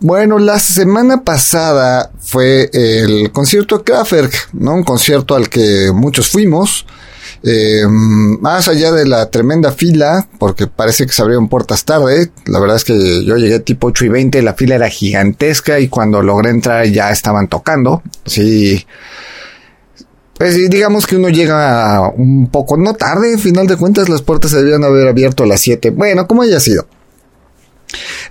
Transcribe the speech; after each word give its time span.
bueno, 0.00 0.38
la 0.38 0.58
semana 0.58 1.22
pasada 1.24 2.10
fue 2.20 2.70
el 2.72 3.32
concierto 3.32 3.78
de 3.78 3.84
Kraftwerk, 3.84 4.50
¿no? 4.52 4.74
Un 4.74 4.84
concierto 4.84 5.34
al 5.34 5.48
que 5.48 5.90
muchos 5.92 6.28
fuimos. 6.28 6.86
Eh, 7.42 7.86
más 7.88 8.66
allá 8.66 8.90
de 8.90 9.06
la 9.06 9.30
tremenda 9.30 9.70
fila, 9.70 10.26
porque 10.38 10.66
parece 10.66 11.06
que 11.06 11.12
se 11.12 11.22
abrieron 11.22 11.48
puertas 11.48 11.84
tarde, 11.84 12.30
la 12.46 12.58
verdad 12.58 12.76
es 12.76 12.84
que 12.84 13.24
yo 13.24 13.36
llegué 13.36 13.60
tipo 13.60 13.88
8 13.88 14.06
y 14.06 14.08
20, 14.08 14.42
la 14.42 14.54
fila 14.54 14.74
era 14.74 14.88
gigantesca 14.88 15.78
y 15.78 15.88
cuando 15.88 16.20
logré 16.20 16.50
entrar 16.50 16.86
ya 16.86 17.10
estaban 17.10 17.48
tocando. 17.48 18.02
Sí, 18.26 18.84
pues 20.36 20.54
digamos 20.70 21.06
que 21.06 21.16
uno 21.16 21.28
llega 21.28 22.08
un 22.10 22.48
poco, 22.48 22.76
no 22.76 22.94
tarde, 22.94 23.34
al 23.34 23.40
final 23.40 23.66
de 23.66 23.76
cuentas 23.76 24.08
las 24.08 24.22
puertas 24.22 24.52
se 24.52 24.58
debían 24.58 24.84
haber 24.84 25.08
abierto 25.08 25.44
a 25.44 25.46
las 25.46 25.60
7. 25.60 25.90
Bueno, 25.90 26.26
como 26.26 26.42
haya 26.42 26.60
sido. 26.60 26.86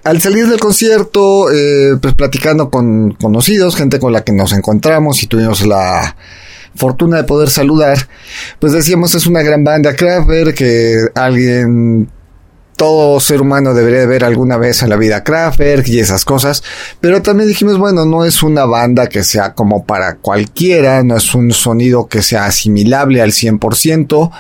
Al 0.03 0.21
salir 0.21 0.47
del 0.47 0.59
concierto, 0.59 1.51
eh, 1.51 1.97
pues 2.01 2.13
platicando 2.13 2.69
con 2.69 3.11
conocidos, 3.11 3.75
gente 3.75 3.99
con 3.99 4.13
la 4.13 4.23
que 4.23 4.31
nos 4.31 4.53
encontramos 4.53 5.23
y 5.23 5.27
tuvimos 5.27 5.65
la 5.65 6.15
fortuna 6.75 7.17
de 7.17 7.23
poder 7.23 7.49
saludar, 7.49 7.97
pues 8.59 8.71
decíamos 8.73 9.15
es 9.15 9.25
una 9.25 9.41
gran 9.41 9.63
banda 9.63 9.95
Kraftwerk, 9.95 10.55
que 10.55 10.99
alguien 11.15 12.09
todo 12.77 13.19
ser 13.19 13.41
humano 13.41 13.73
debería 13.73 14.01
de 14.01 14.05
ver 14.05 14.23
alguna 14.23 14.55
vez 14.57 14.83
en 14.83 14.89
la 14.89 14.95
vida 14.95 15.23
Kraftwerk 15.23 15.87
y 15.87 15.99
esas 15.99 16.23
cosas, 16.23 16.63
pero 17.01 17.23
también 17.23 17.49
dijimos, 17.49 17.79
bueno, 17.79 18.05
no 18.05 18.23
es 18.23 18.43
una 18.43 18.65
banda 18.65 19.07
que 19.07 19.23
sea 19.23 19.53
como 19.53 19.83
para 19.83 20.17
cualquiera, 20.17 21.03
no 21.03 21.17
es 21.17 21.33
un 21.33 21.51
sonido 21.51 22.07
que 22.07 22.21
sea 22.21 22.45
asimilable 22.45 23.21
al 23.21 23.31
100%, 23.31 24.31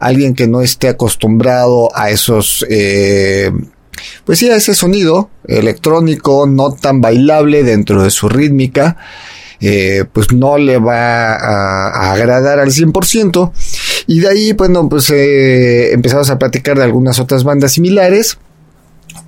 alguien 0.00 0.34
que 0.34 0.48
no 0.48 0.60
esté 0.60 0.88
acostumbrado 0.88 1.88
a 1.96 2.10
esos, 2.10 2.66
eh, 2.68 3.52
pues 4.24 4.38
sí, 4.38 4.50
a 4.50 4.56
ese 4.56 4.74
sonido 4.74 5.30
electrónico 5.46 6.46
no 6.46 6.72
tan 6.72 7.00
bailable 7.00 7.62
dentro 7.62 8.02
de 8.02 8.10
su 8.10 8.28
rítmica, 8.28 8.96
eh, 9.60 10.04
pues 10.12 10.32
no 10.32 10.58
le 10.58 10.78
va 10.78 11.34
a, 11.34 12.12
agradar 12.12 12.60
al 12.60 12.70
100%. 12.70 13.52
Y 14.06 14.20
de 14.20 14.28
ahí, 14.28 14.52
bueno, 14.52 14.88
pues 14.88 15.10
eh, 15.10 15.92
empezamos 15.92 16.28
a 16.30 16.38
platicar 16.38 16.76
de 16.76 16.84
algunas 16.84 17.18
otras 17.18 17.44
bandas 17.44 17.72
similares. 17.72 18.38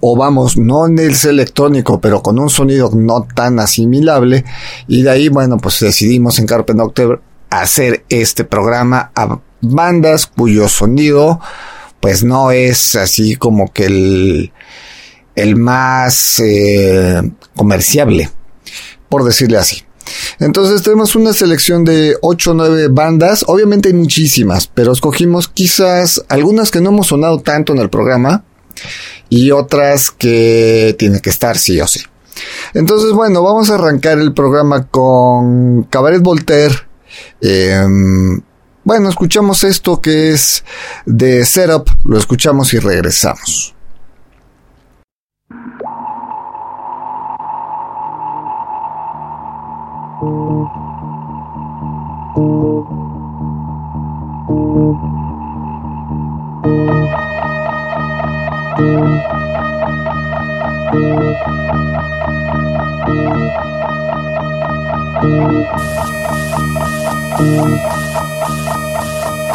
O 0.01 0.17
vamos, 0.17 0.59
no 0.59 0.87
en 0.87 0.99
el 0.99 1.15
electrónico, 1.25 2.01
pero 2.01 2.23
con 2.23 2.39
un 2.39 2.51
sonido 2.51 2.91
no 2.93 3.27
tan 3.35 3.59
asimilable. 3.61 4.45
Y 4.89 5.03
de 5.03 5.11
ahí, 5.11 5.29
bueno, 5.29 5.57
pues 5.57 5.81
decidimos 5.81 6.39
en 6.39 6.47
Carpe 6.47 6.75
Noctem 6.75 7.19
hacer 7.51 8.05
este 8.09 8.45
programa 8.45 9.11
a 9.15 9.39
bandas 9.63 10.27
cuyo 10.27 10.69
sonido, 10.69 11.41
pues 12.01 12.25
no 12.25 12.51
es 12.51 12.95
así 12.95 13.37
como 13.37 13.73
que 13.73 13.87
el, 13.87 14.53
el 15.35 15.57
más 15.57 16.41
eh, 16.41 17.23
comerciable, 17.55 18.31
por 19.09 19.25
decirle 19.25 19.59
así. 19.59 19.83
Entonces 20.39 20.83
tenemos 20.83 21.17
una 21.17 21.33
selección 21.33 21.85
de 21.85 22.17
8 22.21 22.51
o 22.51 22.55
9 22.55 22.89
bandas, 22.91 23.45
obviamente 23.49 23.89
hay 23.89 23.95
muchísimas, 23.95 24.67
pero 24.67 24.93
escogimos 24.93 25.49
quizás 25.49 26.25
algunas 26.29 26.71
que 26.71 26.81
no 26.81 26.91
hemos 26.91 27.09
sonado 27.09 27.41
tanto 27.41 27.73
en 27.73 27.81
el 27.81 27.91
programa 27.91 28.45
y 29.29 29.51
otras 29.51 30.11
que 30.11 30.95
tienen 30.99 31.21
que 31.21 31.31
estar 31.31 31.59
sí 31.59 31.81
o 31.81 31.87
sí. 31.87 32.01
Entonces 32.75 33.13
bueno, 33.13 33.43
vamos 33.43 33.71
a 33.71 33.75
arrancar 33.75 34.19
el 34.19 34.33
programa 34.33 34.87
con 34.87 35.85
Cabaret 35.85 36.23
Voltaire. 36.23 36.75
Em, 37.41 38.41
bueno, 38.87 39.09
escuchamos 39.09 39.65
esto 39.65 40.01
que 40.01 40.31
es 40.31 40.65
de 41.07 41.45
Setup, 41.45 41.89
lo 42.05 42.19
escuchamos 42.19 42.73
y 42.73 42.79
regresamos. 42.79 43.75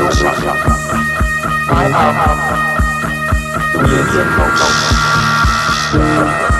I 0.00 1.90
am 1.90 2.14
the 3.82 4.20
emotion. 5.82 6.57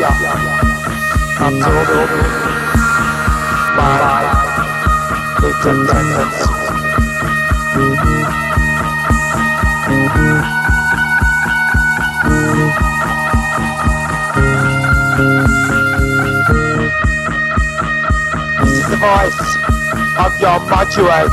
Yeah 0.00 0.49
by 3.76 4.20
its 5.42 5.64
attendants. 5.64 6.38
This 18.60 18.74
is 18.76 18.86
the 18.90 18.96
voice 19.00 19.40
of 20.18 20.32
your 20.40 20.60
modulate. 20.68 21.32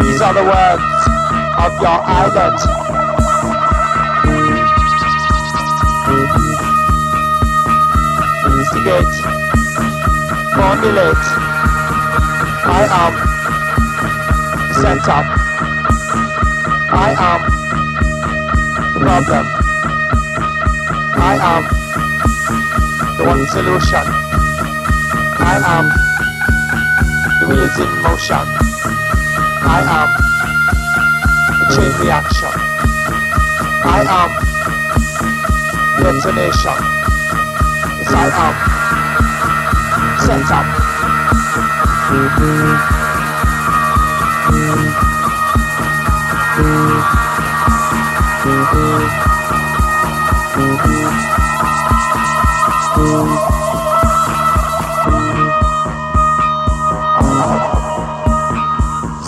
These 0.00 0.20
are 0.20 0.34
the 0.34 0.42
words 0.42 0.82
of 1.58 1.72
your 1.80 1.98
island. 2.02 2.81
Instigate, 8.82 9.14
formulate. 10.56 11.26
I 12.66 12.82
am 13.02 13.12
set 14.74 15.06
up. 15.06 15.26
I 16.90 17.14
am 17.30 17.40
problem. 18.98 19.46
I 21.14 21.34
am 21.52 21.62
the 23.18 23.24
one 23.24 23.46
solution. 23.54 24.04
I 25.38 25.56
am 25.74 25.84
the 27.38 27.46
wheels 27.54 27.78
in 27.78 27.90
motion. 28.02 28.46
I 29.62 29.80
am 29.98 30.08
the 31.60 31.66
chain 31.76 31.92
reaction. 32.02 32.54
I 33.84 34.02
am 34.18 34.30
detonation. 36.02 36.78
Yes, 38.02 38.12
I 38.12 38.28
am 38.48 38.71
trân 40.32 40.42
trọng 40.48 40.66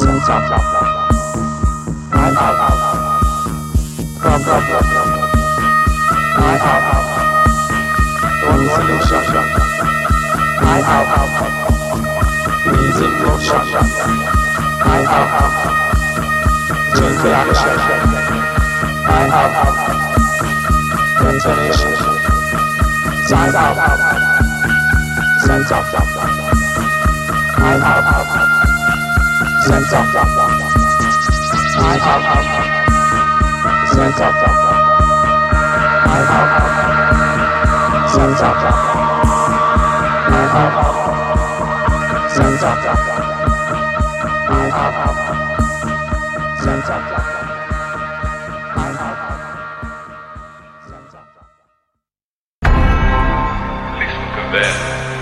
trân 0.01 0.21
trọng 0.27 0.61
Hãy 2.13 2.33
subscribe 4.15 4.61
cho 4.65 4.81
kênh 4.81 5.07
Ghiền 5.07 5.21
Mì 6.41 6.59
Gõ 6.59 6.59
Để 6.59 6.59
không 6.59 6.81
bỏ 6.83 7.03
lỡ 8.43 8.53
những 8.57 8.69
video 8.79 8.99
hấp 9.11 9.35
dẫn 9.35 9.74
I 10.67 10.81
out. 10.95 11.09
Music 12.73 13.13
motion. 13.21 13.65
I 14.81 15.05
out. 15.17 15.33
Drink 16.95 17.19
reaction. 17.25 17.79
I 19.05 19.25
out. 19.41 19.55
Intonation. 21.29 21.97
Side 23.29 23.55
out. 23.55 23.77
Sense 25.45 25.71
of. 25.73 25.85
I 27.57 27.77
out. 27.91 28.09
Sense 29.67 29.93
of. 29.93 30.17
I 31.77 31.97
out. 32.11 32.25
Sense 33.93 34.21
of. 34.21 34.35
I 36.07 36.23
out. 36.35 36.55
Sense 38.11 38.43
of. 38.43 38.94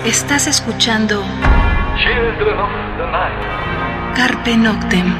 Estás 0.05 0.45
escuchando 0.47 1.23
Carpe 4.15 4.55
Noctem. 4.57 5.15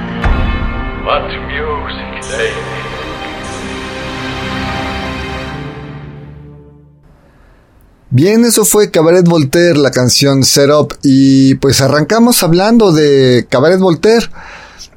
What 1.06 1.24
music 1.48 2.22
they 2.38 2.83
Bien, 8.16 8.46
eso 8.46 8.64
fue 8.64 8.92
Cabaret 8.92 9.26
Voltaire, 9.26 9.76
la 9.76 9.90
canción 9.90 10.44
Set 10.44 10.70
Up. 10.70 10.96
Y 11.02 11.56
pues 11.56 11.82
arrancamos 11.82 12.44
hablando 12.44 12.92
de 12.92 13.48
Cabaret 13.50 13.80
Voltaire. 13.80 14.28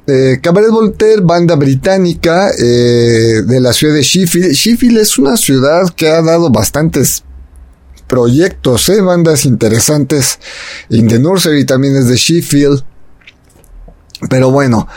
Eh, 0.05 0.37
Cabaret 0.39 0.69
Voltaire, 0.69 1.21
banda 1.23 1.55
británica 1.55 2.51
eh, 2.51 3.41
de 3.43 3.59
la 3.59 3.73
ciudad 3.73 3.95
de 3.95 4.03
Sheffield. 4.03 4.51
Sheffield 4.51 4.99
es 4.99 5.17
una 5.17 5.35
ciudad 5.35 5.89
que 5.95 6.09
ha 6.09 6.21
dado 6.21 6.51
bastantes 6.51 7.23
proyectos, 8.05 8.87
¿eh? 8.89 9.01
bandas 9.01 9.45
interesantes. 9.45 10.37
In 10.89 11.07
the 11.07 11.17
Nursery 11.17 11.65
también 11.65 11.95
es 11.95 12.07
de 12.07 12.17
Sheffield. 12.17 12.83
Pero 14.29 14.51
bueno, 14.51 14.87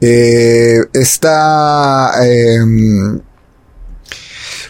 eh, 0.00 0.80
está... 0.94 2.26
em, 2.26 3.20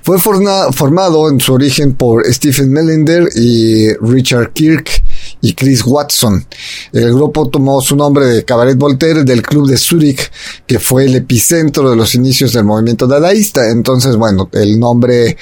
fue 0.06 0.20
formado 0.20 1.29
en 1.29 1.41
su 1.41 1.53
origen 1.53 1.94
por 1.94 2.25
Stephen 2.32 2.70
Melinder 2.70 3.29
y 3.35 3.93
Richard 3.94 4.53
Kirk 4.53 5.03
y 5.41 5.53
Chris 5.53 5.85
Watson. 5.85 6.47
El 6.93 7.12
grupo 7.12 7.49
tomó 7.49 7.81
su 7.81 7.97
nombre 7.97 8.26
de 8.26 8.44
Cabaret 8.44 8.79
Voltaire 8.79 9.25
del 9.25 9.43
club 9.43 9.69
de 9.69 9.76
Zurich, 9.76 10.31
que 10.64 10.79
fue 10.79 11.06
el 11.06 11.17
epicentro 11.17 11.90
de 11.90 11.97
los 11.97 12.14
inicios 12.14 12.52
del 12.52 12.62
movimiento 12.62 13.09
dadaísta. 13.09 13.69
Entonces, 13.69 14.14
bueno, 14.14 14.49
el 14.52 14.78
nombre 14.78 15.37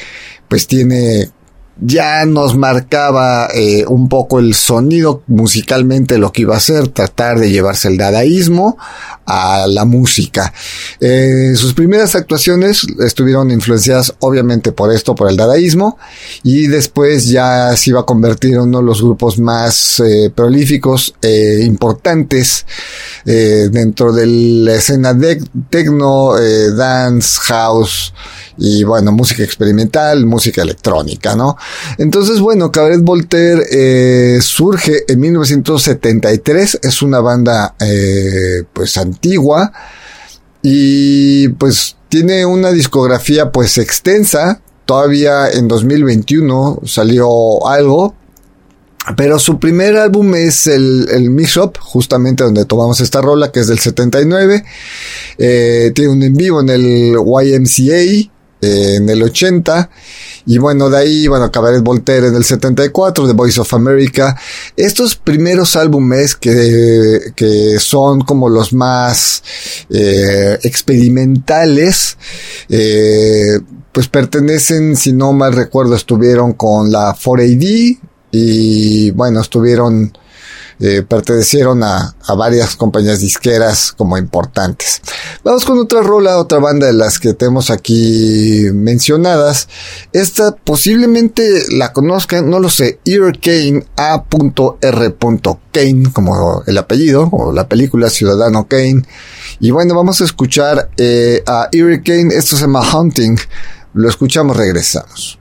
pues 0.49 0.67
tiene 0.67 1.29
ya 1.81 2.25
nos 2.25 2.57
marcaba 2.57 3.49
eh, 3.53 3.85
un 3.87 4.09
poco 4.09 4.39
el 4.39 4.55
sonido 4.55 5.23
musicalmente 5.27 6.19
lo 6.19 6.31
que 6.31 6.43
iba 6.43 6.57
a 6.57 6.61
ser 6.61 6.89
tratar 6.89 7.39
de 7.39 7.51
llevarse 7.51 7.89
el 7.89 7.97
dadaísmo 7.97 8.79
a 9.27 9.67
la 9.67 9.85
música. 9.85 10.53
Eh, 11.01 11.55
sus 11.57 11.75
primeras 11.75 12.15
actuaciones 12.15 12.87
estuvieron 13.01 13.51
influenciadas 13.51 14.15
obviamente 14.21 14.71
por 14.71 14.93
esto, 14.93 15.15
por 15.15 15.31
el 15.31 15.37
dadaísmo, 15.37 15.99
y 16.43 16.67
después 16.67 17.29
ya 17.29 17.75
se 17.77 17.91
iba 17.91 18.01
a 18.01 18.07
convertir 18.07 18.55
en 18.55 18.61
uno 18.61 18.79
de 18.79 18.85
los 18.85 19.03
grupos 19.03 19.39
más 19.39 20.01
eh, 20.01 20.31
prolíficos 20.35 21.15
e 21.23 21.63
importantes 21.65 22.67
dentro 23.25 24.13
de 24.13 24.27
la 24.27 24.75
escena 24.75 25.15
de 25.15 25.43
techno, 25.71 26.35
dance, 26.77 27.39
house, 27.45 28.13
y 28.57 28.85
bueno, 28.85 29.13
música 29.13 29.43
experimental, 29.43 30.27
música 30.27 30.63
electrónica, 30.63 31.35
¿no? 31.35 31.57
Entonces, 31.99 32.41
bueno, 32.41 32.71
Cabaret 32.71 33.01
Voltaire 33.01 33.63
eh, 33.71 34.39
surge 34.41 35.05
en 35.09 35.21
1973, 35.21 36.81
es 36.83 37.03
una 37.03 37.21
banda 37.21 37.75
eh, 37.81 38.65
pues 38.73 38.97
antigua 38.97 39.73
y 40.63 41.49
pues 41.49 41.97
tiene 42.09 42.47
una 42.47 42.71
discografía 42.71 43.51
pues 43.51 43.79
extensa, 43.79 44.61
todavía 44.87 45.51
en 45.51 45.69
2021 45.69 46.81
salió 46.85 47.67
algo, 47.67 48.15
pero 49.17 49.39
su 49.39 49.59
primer 49.59 49.97
álbum 49.97 50.35
es 50.35 50.67
el, 50.67 51.09
el 51.11 51.29
Mix 51.29 51.57
Up, 51.59 51.77
justamente 51.79 52.43
donde 52.43 52.65
tomamos 52.65 53.01
esta 53.01 53.21
rola, 53.21 53.53
que 53.53 53.61
es 53.61 53.67
del 53.67 53.79
79. 53.79 54.65
Eh, 55.37 55.93
tiene 55.95 56.11
un 56.11 56.23
en 56.23 56.35
vivo 56.35 56.63
en 56.63 56.71
el 56.71 57.15
YMCA 57.15 58.33
en 58.65 59.09
el 59.09 59.23
80. 59.23 59.91
Y 60.47 60.59
bueno, 60.59 60.91
de 60.91 60.99
ahí, 60.99 61.27
bueno, 61.27 61.51
Cabaret 61.51 61.83
Voltaire 61.83 62.29
en 62.29 62.35
el 62.35 62.45
74, 62.45 63.27
The 63.27 63.33
Voice 63.33 63.61
of 63.61 63.73
America. 63.73 64.39
Estos 64.77 65.17
primeros 65.17 65.75
álbumes 65.77 66.35
que, 66.37 67.33
que 67.35 67.79
son 67.79 68.21
como 68.21 68.49
los 68.49 68.73
más 68.73 69.43
eh, 69.89 70.59
experimentales, 70.63 72.19
eh, 72.69 73.59
pues 73.93 74.09
pertenecen, 74.09 74.97
si 74.97 75.13
no 75.13 75.33
mal 75.33 75.55
recuerdo, 75.55 75.95
estuvieron 75.95 76.53
con 76.55 76.93
la 76.93 77.15
4AD 77.15 77.99
y 78.33 79.11
bueno, 79.13 79.41
estuvieron 79.41 80.13
eh, 80.87 81.03
pertenecieron 81.03 81.83
a, 81.83 82.15
a, 82.27 82.35
varias 82.35 82.77
compañías 82.77 83.21
disqueras 83.21 83.91
como 83.91 84.19
importantes. 84.19 85.01
Vamos 85.43 85.65
con 85.65 85.79
otra 85.79 86.03
rola, 86.03 86.37
otra 86.37 86.59
banda 86.59 86.87
de 86.87 86.93
las 86.93 87.19
que 87.19 87.33
tenemos 87.33 87.71
aquí 87.71 88.67
mencionadas. 88.75 89.67
Esta 90.13 90.55
posiblemente 90.55 91.63
la 91.71 91.95
conozcan, 91.95 92.51
no 92.51 92.61
lo 92.61 92.69
sé, 92.69 93.01
Kane, 93.41 93.87
A.R. 93.97 95.17
Kane, 95.73 96.13
como 96.13 96.63
el 96.67 96.77
apellido, 96.77 97.31
o 97.33 97.51
la 97.51 97.67
película 97.67 98.11
Ciudadano 98.11 98.69
Kane. 98.69 99.05
Y 99.61 99.71
bueno, 99.71 99.95
vamos 99.95 100.21
a 100.21 100.25
escuchar 100.25 100.91
eh, 100.99 101.43
a 101.47 101.71
Kane, 101.73 102.35
esto 102.35 102.57
se 102.57 102.63
llama 102.63 102.83
Hunting. 102.95 103.39
Lo 103.95 104.11
escuchamos, 104.11 104.55
regresamos. 104.55 105.39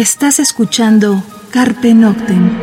Estás 0.00 0.38
escuchando 0.38 1.22
Carpe 1.50 1.92
Noctem. 1.92 2.58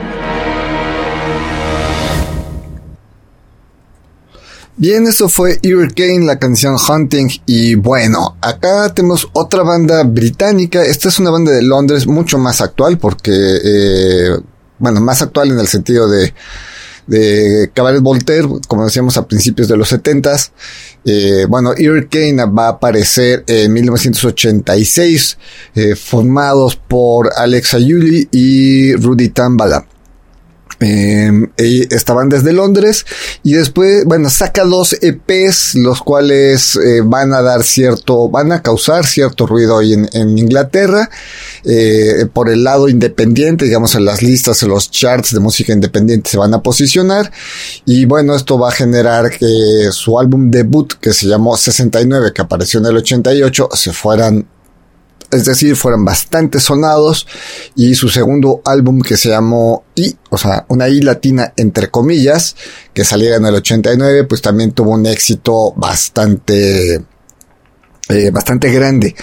Bien, 4.75 5.06
eso 5.06 5.29
fue 5.29 5.60
Kane, 5.62 6.25
la 6.25 6.39
canción 6.39 6.77
Hunting. 6.77 7.27
Y 7.46 7.75
bueno, 7.75 8.38
acá 8.41 8.91
tenemos 8.91 9.29
otra 9.34 9.62
banda 9.62 10.01
británica. 10.01 10.82
Esta 10.82 11.10
es 11.10 11.20
una 11.20 11.29
banda 11.29 11.51
de 11.51 11.62
Londres 11.62 12.08
mucho 12.08 12.39
más 12.39 12.60
actual 12.60 12.98
porque, 12.98 13.32
eh, 13.32 14.32
bueno, 14.79 15.00
más 15.00 15.22
actual 15.22 15.51
en 15.51 15.60
el 15.60 15.67
sentido 15.67 16.10
de 16.10 16.34
de 17.08 17.72
Cabaret 17.74 18.02
Voltaire, 18.02 18.48
como 18.68 18.86
decíamos 18.86 19.18
a 19.18 19.28
principios 19.28 19.68
de 19.68 19.78
los 19.78 19.92
70s. 19.92 20.52
Eh, 21.06 21.46
bueno, 21.48 21.72
Kane 22.10 22.46
va 22.46 22.68
a 22.68 22.72
aparecer 22.72 23.44
en 23.48 23.74
1986, 23.74 25.38
eh, 25.76 25.96
formados 25.96 26.76
por 26.76 27.32
Alexa 27.36 27.80
Yuli 27.80 28.28
y 28.32 28.94
Rudy 28.96 29.30
Tambala. 29.30 29.86
Eh, 30.79 31.31
estaban 31.89 32.29
desde 32.29 32.53
Londres 32.53 33.05
y 33.41 33.53
después, 33.53 34.05
bueno, 34.05 34.29
saca 34.29 34.63
dos 34.63 34.96
EPs, 35.01 35.75
los 35.75 36.01
cuales 36.01 36.75
eh, 36.75 37.01
van 37.03 37.34
a 37.34 37.41
dar 37.41 37.63
cierto, 37.63 38.29
van 38.29 38.51
a 38.51 38.62
causar 38.62 39.05
cierto 39.05 39.48
ruido 39.48 39.77
hoy 39.77 39.93
en, 39.93 40.07
en 40.13 40.38
Inglaterra, 40.38 41.10
eh, 41.63 42.27
por 42.31 42.50
el 42.50 42.63
lado 42.63 42.89
independiente, 42.89 43.65
digamos, 43.65 43.96
en 43.96 44.05
las 44.05 44.22
listas, 44.22 44.62
en 44.62 44.69
los 44.69 44.91
charts 44.91 45.34
de 45.34 45.39
música 45.39 45.74
independiente 45.74 46.29
se 46.29 46.38
van 46.38 46.53
a 46.53 46.62
posicionar 46.62 47.31
y 47.86 48.05
bueno, 48.05 48.36
esto 48.36 48.60
va 48.60 48.69
a 48.69 48.72
generar 48.72 49.31
que 49.31 49.89
su 49.91 50.19
álbum 50.19 50.51
debut, 50.51 50.93
que 51.01 51.12
se 51.12 51.25
llamó 51.25 51.57
69, 51.57 52.34
que 52.34 52.41
apareció 52.41 52.79
en 52.79 52.86
el 52.86 52.98
88, 52.98 53.69
se 53.74 53.93
fueran 53.93 54.46
es 55.31 55.46
decir, 55.46 55.75
fueron 55.75 56.05
bastante 56.05 56.60
sonados 56.60 57.27
y 57.75 57.96
su 57.96 58.10
segundo 58.10 58.62
álbum 58.65 59.01
que 59.01 59.17
se 59.17 59.29
llamó 59.29 59.84
I, 59.96 60.15
o 60.29 60.38
sea, 60.38 60.65
una 60.69 60.88
I 60.88 61.01
latina 61.01 61.53
entre 61.57 61.89
comillas, 61.89 62.55
que 62.93 63.03
saliera 63.03 63.38
en 63.38 63.46
el 63.46 63.55
89, 63.55 64.24
pues 64.25 64.41
también 64.41 64.72
tuvo 64.72 64.91
un 64.91 65.05
éxito 65.05 65.74
bastante 65.75 67.01
eh, 68.10 68.31
bastante 68.31 68.72
grande. 68.72 69.15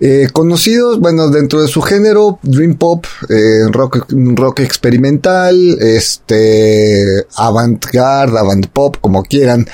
Eh, 0.00 0.26
conocidos, 0.32 0.98
bueno, 0.98 1.28
dentro 1.30 1.62
de 1.62 1.68
su 1.68 1.80
género, 1.80 2.40
Dream 2.42 2.74
Pop, 2.74 3.06
eh, 3.28 3.66
rock, 3.70 4.06
rock 4.10 4.60
experimental, 4.60 5.78
este, 5.80 7.24
avant-garde, 7.36 8.36
avant-pop, 8.36 8.96
como 9.00 9.22
quieran. 9.22 9.68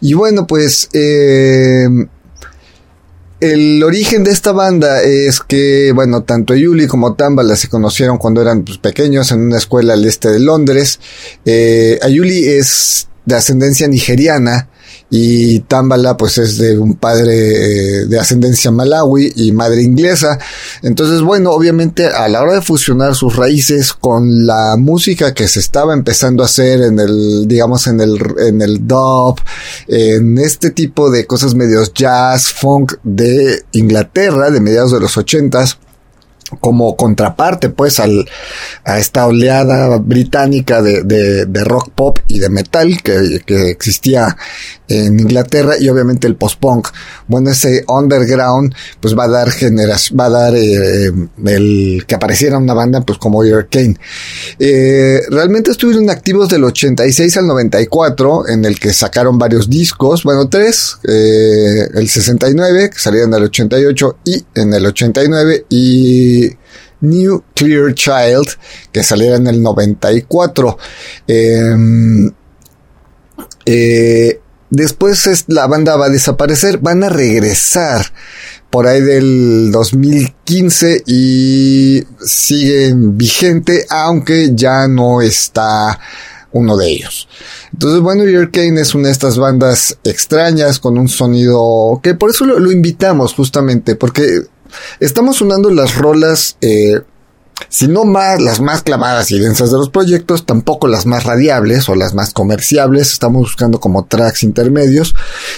Y 0.00 0.14
bueno, 0.14 0.48
pues, 0.48 0.88
eh, 0.92 1.86
el 3.40 3.82
origen 3.84 4.24
de 4.24 4.32
esta 4.32 4.52
banda 4.52 5.02
es 5.02 5.40
que, 5.40 5.92
bueno, 5.94 6.22
tanto 6.22 6.54
Yuli 6.54 6.86
como 6.86 7.14
Tambala 7.14 7.54
se 7.56 7.68
conocieron 7.68 8.18
cuando 8.18 8.42
eran 8.42 8.64
pues, 8.64 8.78
pequeños 8.78 9.30
en 9.30 9.40
una 9.40 9.58
escuela 9.58 9.94
al 9.94 10.04
este 10.04 10.28
de 10.30 10.40
Londres. 10.40 10.98
Eh, 11.44 11.98
Ayuli 12.02 12.46
es 12.46 13.08
de 13.24 13.36
ascendencia 13.36 13.86
nigeriana 13.86 14.68
y 15.10 15.60
Tambala 15.60 16.16
pues 16.16 16.38
es 16.38 16.58
de 16.58 16.78
un 16.78 16.94
padre 16.94 18.02
eh, 18.02 18.06
de 18.06 18.18
ascendencia 18.18 18.70
malawi 18.70 19.32
y 19.36 19.52
madre 19.52 19.82
inglesa. 19.82 20.38
Entonces 20.82 21.22
bueno, 21.22 21.52
obviamente 21.52 22.06
a 22.06 22.28
la 22.28 22.42
hora 22.42 22.54
de 22.54 22.62
fusionar 22.62 23.14
sus 23.14 23.36
raíces 23.36 23.92
con 23.92 24.46
la 24.46 24.76
música 24.78 25.32
que 25.32 25.48
se 25.48 25.60
estaba 25.60 25.94
empezando 25.94 26.42
a 26.42 26.46
hacer 26.46 26.82
en 26.82 26.98
el, 26.98 27.48
digamos 27.48 27.86
en 27.86 28.00
el, 28.00 28.18
en 28.46 28.60
el 28.60 28.86
dub, 28.86 29.40
en 29.86 30.38
este 30.38 30.70
tipo 30.70 31.10
de 31.10 31.26
cosas 31.26 31.54
medios 31.54 31.92
jazz, 31.94 32.48
funk 32.52 32.94
de 33.02 33.64
Inglaterra 33.72 34.50
de 34.50 34.60
mediados 34.60 34.92
de 34.92 35.00
los 35.00 35.16
ochentas, 35.16 35.78
como 36.60 36.96
contraparte 36.96 37.68
pues 37.68 38.00
al, 38.00 38.28
a 38.84 38.98
esta 38.98 39.26
oleada 39.26 39.98
británica 39.98 40.82
de, 40.82 41.02
de, 41.02 41.64
rock 41.64 41.90
pop 41.94 42.18
y 42.28 42.38
de 42.38 42.48
metal 42.48 43.02
que, 43.02 43.40
que, 43.44 43.70
existía 43.70 44.36
en 44.88 45.20
Inglaterra 45.20 45.74
y 45.78 45.88
obviamente 45.88 46.26
el 46.26 46.36
post-punk. 46.36 46.88
Bueno, 47.26 47.50
ese 47.50 47.84
underground 47.88 48.74
pues 49.00 49.16
va 49.16 49.24
a 49.24 49.28
dar 49.28 49.50
generación, 49.50 50.18
va 50.18 50.26
a 50.26 50.30
dar 50.30 50.54
eh, 50.56 51.12
el 51.44 52.04
que 52.06 52.14
apareciera 52.14 52.56
una 52.56 52.74
banda 52.74 53.02
pues 53.02 53.18
como 53.18 53.42
Kane. 53.70 53.96
Eh, 54.58 55.20
realmente 55.30 55.70
estuvieron 55.70 56.08
activos 56.10 56.48
del 56.48 56.64
86 56.64 57.36
al 57.36 57.46
94 57.46 58.48
en 58.48 58.64
el 58.64 58.78
que 58.80 58.92
sacaron 58.92 59.38
varios 59.38 59.68
discos, 59.68 60.24
bueno, 60.24 60.48
tres, 60.48 60.98
eh, 61.06 61.88
el 61.94 62.08
69 62.08 62.90
que 62.90 62.98
salían 62.98 63.30
del 63.30 63.44
88 63.44 64.18
y 64.24 64.44
en 64.54 64.74
el 64.74 64.86
89 64.86 65.66
y 65.68 66.37
New 67.00 67.44
Clear 67.54 67.94
Child, 67.94 68.48
que 68.92 69.02
saliera 69.02 69.36
en 69.36 69.46
el 69.46 69.62
94. 69.62 70.78
Em, 71.26 72.30
eh, 73.64 74.40
después 74.70 75.44
la 75.48 75.66
banda 75.66 75.96
va 75.96 76.06
a 76.06 76.10
desaparecer, 76.10 76.78
van 76.78 77.04
a 77.04 77.08
regresar 77.08 78.06
por 78.70 78.86
ahí 78.86 79.00
del 79.00 79.70
2015 79.72 81.02
y 81.06 82.02
siguen 82.24 83.16
vigente, 83.16 83.86
aunque 83.88 84.50
ya 84.54 84.88
no 84.88 85.22
está 85.22 85.98
uno 86.52 86.76
de 86.76 86.88
ellos. 86.90 87.28
Entonces, 87.72 88.00
bueno, 88.00 88.24
Kane 88.50 88.80
es 88.80 88.94
una 88.94 89.08
de 89.08 89.12
estas 89.12 89.38
bandas 89.38 89.98
extrañas 90.04 90.78
con 90.78 90.98
un 90.98 91.08
sonido 91.08 92.00
que 92.02 92.14
por 92.14 92.30
eso 92.30 92.44
lo 92.44 92.72
invitamos 92.72 93.34
justamente, 93.34 93.94
porque 93.94 94.42
Estamos 95.00 95.36
sonando 95.36 95.70
las 95.70 95.96
rolas, 95.96 96.56
eh, 96.60 97.00
si 97.68 97.88
no 97.88 98.04
más, 98.04 98.40
las 98.40 98.60
más 98.60 98.82
clavadas 98.82 99.30
y 99.30 99.38
densas 99.38 99.70
de 99.70 99.78
los 99.78 99.90
proyectos, 99.90 100.46
tampoco 100.46 100.86
las 100.86 101.06
más 101.06 101.24
radiables 101.24 101.88
o 101.88 101.94
las 101.94 102.14
más 102.14 102.32
comerciables. 102.32 103.12
Estamos 103.12 103.42
buscando 103.42 103.80
como 103.80 104.06
tracks 104.06 104.42
intermedios. 104.44 105.14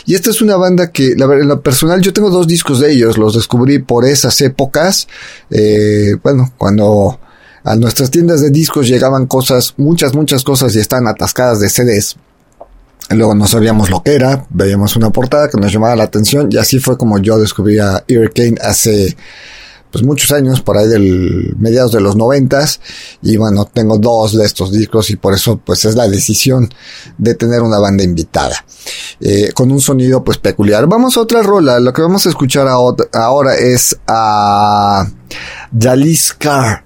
Y 0.06 0.14
esta 0.14 0.30
es 0.30 0.40
una 0.40 0.56
banda 0.56 0.90
que, 0.90 1.14
la 1.16 1.26
en 1.26 1.48
lo 1.48 1.60
personal, 1.60 2.00
yo 2.00 2.12
tengo 2.12 2.30
dos 2.30 2.46
discos 2.46 2.80
de 2.80 2.92
ellos. 2.92 3.18
Los 3.18 3.34
descubrí 3.34 3.78
por 3.80 4.06
esas 4.06 4.40
épocas. 4.40 5.08
Eh, 5.50 6.16
bueno, 6.22 6.52
cuando 6.56 7.20
a 7.62 7.76
nuestras 7.76 8.10
tiendas 8.10 8.40
de 8.40 8.50
discos 8.50 8.88
llegaban 8.88 9.26
cosas, 9.26 9.74
muchas, 9.76 10.14
muchas 10.14 10.42
cosas 10.44 10.74
y 10.74 10.80
están 10.80 11.06
atascadas 11.06 11.60
de 11.60 11.68
CDs. 11.68 12.16
Luego 13.10 13.34
no 13.34 13.46
sabíamos 13.48 13.90
lo 13.90 14.02
que 14.02 14.14
era, 14.14 14.46
veíamos 14.50 14.94
una 14.94 15.10
portada 15.10 15.48
que 15.48 15.58
nos 15.58 15.72
llamaba 15.72 15.96
la 15.96 16.04
atención 16.04 16.48
y 16.50 16.58
así 16.58 16.78
fue 16.78 16.96
como 16.96 17.18
yo 17.18 17.38
descubrí 17.38 17.78
a 17.80 18.04
Kane 18.06 18.54
hace 18.62 19.16
pues 19.90 20.04
muchos 20.04 20.30
años, 20.30 20.60
por 20.60 20.78
ahí 20.78 20.86
del 20.86 21.56
mediados 21.58 21.92
de 21.92 22.00
los 22.00 22.16
noventas, 22.16 22.80
y 23.22 23.36
bueno, 23.36 23.64
tengo 23.64 23.98
dos 23.98 24.36
de 24.36 24.44
estos 24.44 24.72
discos 24.72 25.10
y 25.10 25.16
por 25.16 25.34
eso 25.34 25.58
pues 25.58 25.84
es 25.84 25.96
la 25.96 26.08
decisión 26.08 26.72
de 27.18 27.34
tener 27.34 27.62
una 27.62 27.78
banda 27.78 28.04
invitada, 28.04 28.64
eh, 29.20 29.50
con 29.52 29.70
un 29.72 29.80
sonido 29.80 30.22
pues 30.22 30.38
peculiar. 30.38 30.86
Vamos 30.86 31.16
a 31.16 31.20
otra 31.20 31.42
rola, 31.42 31.80
lo 31.80 31.92
que 31.92 32.02
vamos 32.02 32.24
a 32.26 32.28
escuchar 32.28 32.68
ahora 32.68 33.54
es 33.56 33.98
a 34.06 35.08
Jalis 35.76 36.34
Carr. 36.34 36.84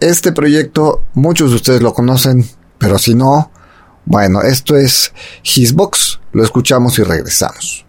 Este 0.00 0.32
proyecto, 0.32 1.04
muchos 1.14 1.50
de 1.50 1.56
ustedes 1.56 1.82
lo 1.82 1.92
conocen, 1.92 2.48
pero 2.78 2.98
si 2.98 3.14
no, 3.14 3.50
bueno, 4.04 4.42
esto 4.42 4.76
es 4.76 5.12
Hisbox, 5.42 6.20
lo 6.32 6.42
escuchamos 6.44 6.98
y 6.98 7.02
regresamos. 7.02 7.86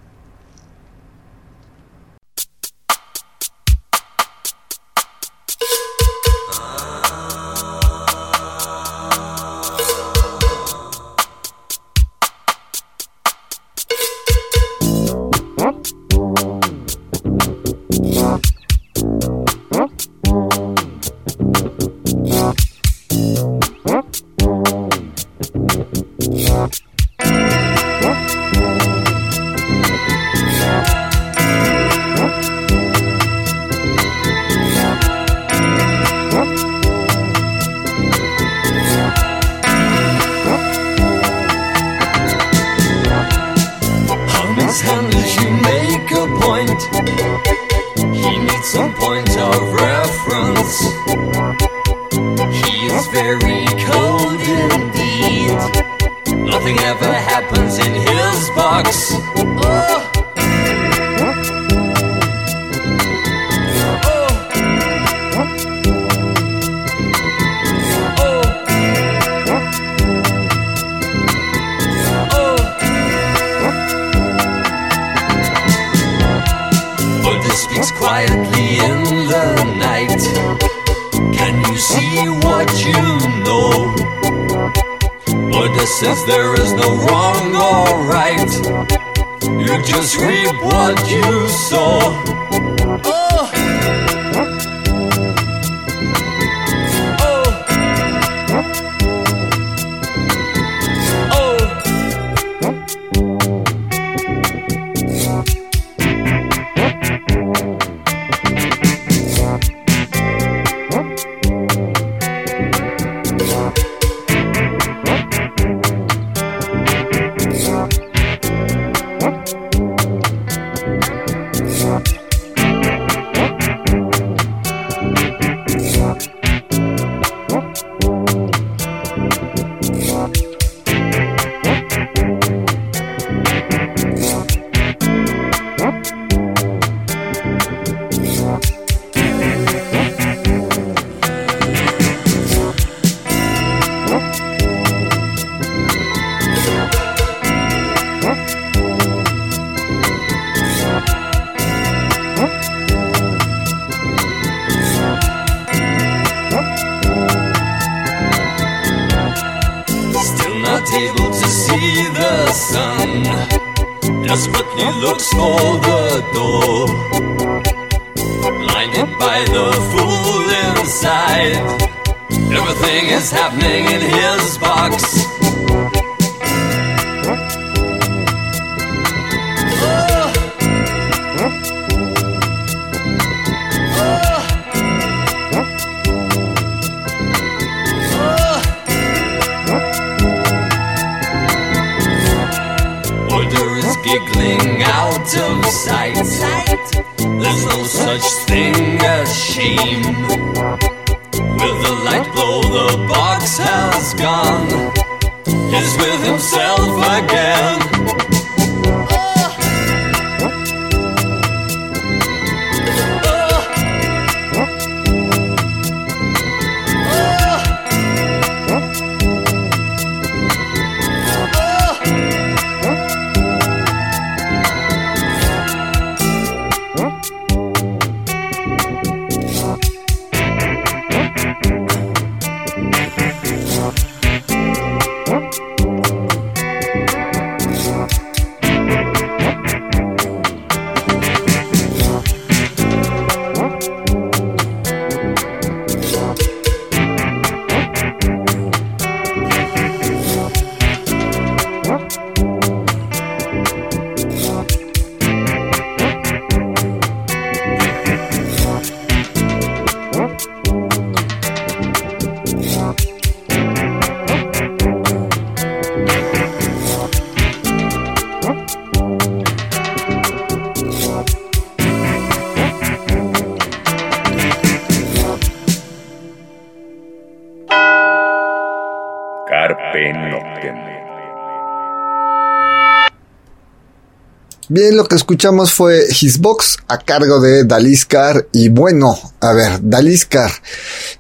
Bien, 284.74 284.98
lo 284.98 285.06
que 285.06 285.14
escuchamos 285.14 285.72
fue 285.72 286.04
His 286.20 286.40
Box 286.40 286.78
a 286.88 286.98
cargo 286.98 287.40
de 287.40 287.64
Daliskar. 287.64 288.48
Y 288.52 288.70
bueno, 288.70 289.16
a 289.40 289.54
ver, 289.54 289.74
Daliskar. 289.84 290.50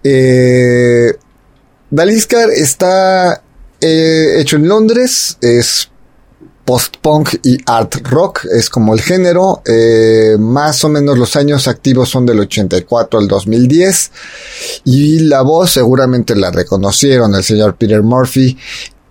Eh, 0.03 1.13
Daliskar 1.91 2.49
está 2.49 3.43
eh, 3.79 4.37
hecho 4.39 4.55
en 4.55 4.67
Londres, 4.67 5.37
es 5.39 5.87
post-punk 6.65 7.35
y 7.43 7.59
art 7.67 7.93
rock, 8.09 8.45
es 8.45 8.71
como 8.71 8.95
el 8.95 9.01
género. 9.01 9.61
Eh, 9.67 10.35
más 10.39 10.83
o 10.83 10.89
menos 10.89 11.15
los 11.15 11.35
años 11.35 11.67
activos 11.67 12.09
son 12.09 12.25
del 12.25 12.39
84 12.39 13.19
al 13.19 13.27
2010. 13.27 14.11
Y 14.85 15.19
la 15.19 15.43
voz 15.43 15.73
seguramente 15.73 16.35
la 16.35 16.49
reconocieron, 16.49 17.35
el 17.35 17.43
señor 17.43 17.75
Peter 17.75 18.01
Murphy. 18.01 18.57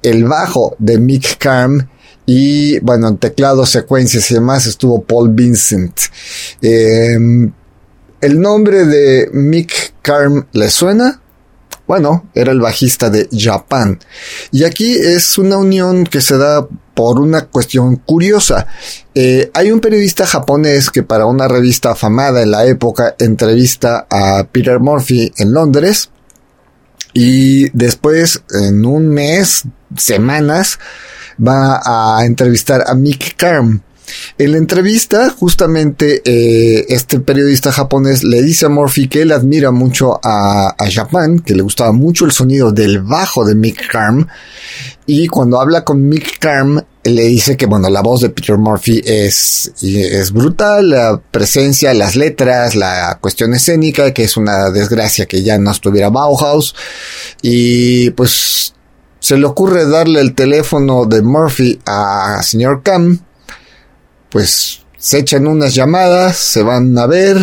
El 0.02 0.24
bajo 0.24 0.74
de 0.80 0.98
Mick 0.98 1.38
Carm 1.38 1.88
y 2.26 2.78
bueno, 2.80 3.08
en 3.08 3.18
teclado, 3.18 3.66
secuencias 3.66 4.30
y 4.30 4.34
demás 4.34 4.66
estuvo 4.66 5.02
Paul 5.02 5.30
Vincent. 5.30 5.98
Em, 6.60 7.52
el 8.20 8.40
nombre 8.40 8.86
de 8.86 9.28
Mick 9.32 9.94
Carm 10.02 10.46
le 10.52 10.70
suena. 10.70 11.20
Bueno, 11.86 12.28
era 12.34 12.52
el 12.52 12.60
bajista 12.60 13.10
de 13.10 13.28
Japan. 13.32 13.98
Y 14.52 14.64
aquí 14.64 14.92
es 14.92 15.36
una 15.36 15.56
unión 15.56 16.04
que 16.04 16.20
se 16.20 16.38
da 16.38 16.66
por 16.94 17.18
una 17.18 17.46
cuestión 17.46 17.96
curiosa. 17.96 18.68
Eh, 19.14 19.50
hay 19.52 19.72
un 19.72 19.80
periodista 19.80 20.24
japonés 20.24 20.90
que 20.90 21.02
para 21.02 21.26
una 21.26 21.48
revista 21.48 21.90
afamada 21.90 22.42
en 22.42 22.52
la 22.52 22.64
época 22.66 23.16
entrevista 23.18 24.06
a 24.08 24.44
Peter 24.44 24.78
Murphy 24.78 25.32
en 25.38 25.52
Londres. 25.52 26.10
Y 27.14 27.68
después, 27.76 28.42
en 28.50 28.86
un 28.86 29.08
mes, 29.08 29.64
semanas, 29.96 30.78
va 31.38 31.80
a 31.84 32.24
entrevistar 32.24 32.84
a 32.86 32.94
Mick 32.94 33.36
Karm. 33.36 33.82
En 34.38 34.52
la 34.52 34.58
entrevista, 34.58 35.30
justamente 35.30 36.22
eh, 36.24 36.86
este 36.88 37.20
periodista 37.20 37.72
japonés 37.72 38.24
le 38.24 38.42
dice 38.42 38.66
a 38.66 38.68
Murphy 38.68 39.08
que 39.08 39.22
él 39.22 39.32
admira 39.32 39.70
mucho 39.70 40.18
a, 40.22 40.74
Japan, 40.90 41.38
que 41.38 41.54
le 41.54 41.62
gustaba 41.62 41.92
mucho 41.92 42.24
el 42.24 42.32
sonido 42.32 42.72
del 42.72 43.00
bajo 43.00 43.44
de 43.44 43.54
Mick 43.54 43.90
Karm. 43.90 44.26
Y 45.06 45.26
cuando 45.28 45.60
habla 45.60 45.84
con 45.84 46.08
Mick 46.08 46.38
Karm, 46.38 46.82
le 47.04 47.22
dice 47.24 47.56
que, 47.56 47.66
bueno, 47.66 47.90
la 47.90 48.00
voz 48.00 48.20
de 48.20 48.30
Peter 48.30 48.56
Murphy 48.56 49.02
es, 49.04 49.72
es 49.82 50.32
brutal, 50.32 50.90
la 50.90 51.20
presencia, 51.30 51.92
las 51.94 52.14
letras, 52.14 52.76
la 52.76 53.18
cuestión 53.20 53.54
escénica, 53.54 54.12
que 54.12 54.24
es 54.24 54.36
una 54.36 54.70
desgracia 54.70 55.26
que 55.26 55.42
ya 55.42 55.58
no 55.58 55.70
estuviera 55.70 56.10
Bauhaus. 56.10 56.74
Y 57.42 58.10
pues 58.10 58.74
se 59.22 59.36
le 59.36 59.46
ocurre 59.46 59.86
darle 59.86 60.20
el 60.20 60.34
teléfono 60.34 61.06
de 61.06 61.22
Murphy 61.22 61.80
a 61.86 62.42
señor 62.42 62.82
Cam, 62.82 63.20
pues 64.28 64.84
se 64.98 65.20
echan 65.20 65.46
unas 65.46 65.76
llamadas, 65.76 66.36
se 66.36 66.64
van 66.64 66.98
a 66.98 67.06
ver, 67.06 67.38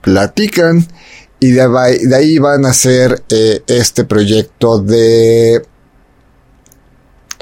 platican 0.00 0.88
y 1.40 1.50
de, 1.50 2.16
ahí 2.16 2.38
van 2.38 2.64
a 2.64 2.70
hacer 2.70 3.22
eh, 3.28 3.62
este 3.66 4.04
proyecto 4.04 4.78
de 4.78 5.62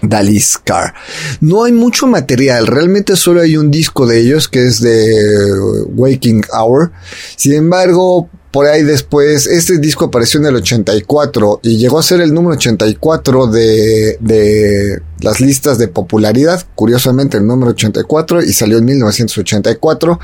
Daliscar. 0.03 0.93
No 1.41 1.63
hay 1.63 1.73
mucho 1.73 2.09
material, 2.09 2.67
realmente 2.67 3.15
solo 3.15 3.43
hay 3.43 3.57
un 3.57 3.71
disco 3.71 4.09
de 4.09 4.23
ellos 4.23 4.49
que 4.49 4.67
es 4.67 4.81
de 4.81 5.53
Waking 5.95 6.47
Hour. 6.53 6.91
Sin 7.37 7.53
embargo, 7.53 8.29
por 8.51 8.67
ahí 8.67 8.83
después, 8.83 9.47
este 9.47 9.79
disco 9.79 10.07
apareció 10.07 10.41
en 10.41 10.47
el 10.47 10.57
84 10.57 11.61
y 11.63 11.77
llegó 11.77 12.01
a 12.01 12.03
ser 12.03 12.21
el 12.21 12.35
número 12.35 12.57
84 12.57 13.47
de, 13.47 14.17
de 14.19 15.01
las 15.21 15.41
listas 15.41 15.79
de 15.79 15.87
popularidad, 15.87 16.67
curiosamente 16.75 17.37
el 17.37 17.47
número 17.47 17.71
84 17.71 18.43
y 18.43 18.53
salió 18.53 18.79
en 18.79 18.87
1984. 18.87 20.19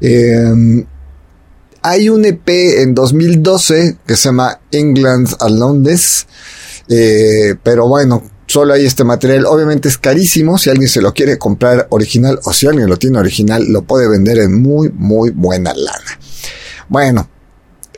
Em, 0.00 0.86
hay 1.82 2.08
un 2.08 2.24
EP 2.24 2.48
en 2.48 2.94
2012 2.94 3.98
que 4.06 4.16
se 4.16 4.28
llama 4.28 4.60
England 4.70 5.28
Aloneness, 5.40 6.26
eh, 6.88 7.56
pero 7.62 7.88
bueno, 7.88 8.22
solo 8.46 8.72
hay 8.72 8.86
este 8.86 9.04
material. 9.04 9.44
Obviamente 9.44 9.88
es 9.88 9.98
carísimo. 9.98 10.56
Si 10.56 10.70
alguien 10.70 10.88
se 10.88 11.02
lo 11.02 11.12
quiere 11.12 11.36
comprar 11.36 11.88
original 11.90 12.40
o 12.44 12.54
si 12.54 12.66
alguien 12.66 12.88
lo 12.88 12.96
tiene 12.96 13.18
original, 13.18 13.66
lo 13.68 13.82
puede 13.82 14.08
vender 14.08 14.38
en 14.38 14.62
muy, 14.62 14.90
muy 14.90 15.30
buena 15.30 15.74
lana. 15.74 16.18
Bueno, 16.88 17.28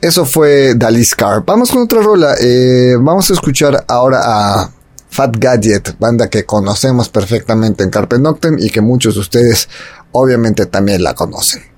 eso 0.03 0.27
fue 0.27 0.75
Daliscar. 0.75 1.45
Vamos 1.47 1.71
con 1.71 1.83
otra 1.83 2.03
rola. 2.03 2.35
Eh, 2.41 2.97
vamos 3.01 3.31
a 3.31 3.35
escuchar 3.35 3.85
ahora 3.87 4.21
a 4.25 4.71
Fat 5.09 5.37
Gadget, 5.39 5.97
banda 5.99 6.29
que 6.29 6.45
conocemos 6.45 7.09
perfectamente 7.09 7.85
en 7.85 7.91
Carpe 7.91 8.19
Noctem 8.19 8.59
y 8.59 8.69
que 8.69 8.81
muchos 8.81 9.15
de 9.15 9.21
ustedes 9.21 9.69
obviamente 10.11 10.67
también 10.67 11.05
la 11.05 11.15
conocen. 11.15 11.72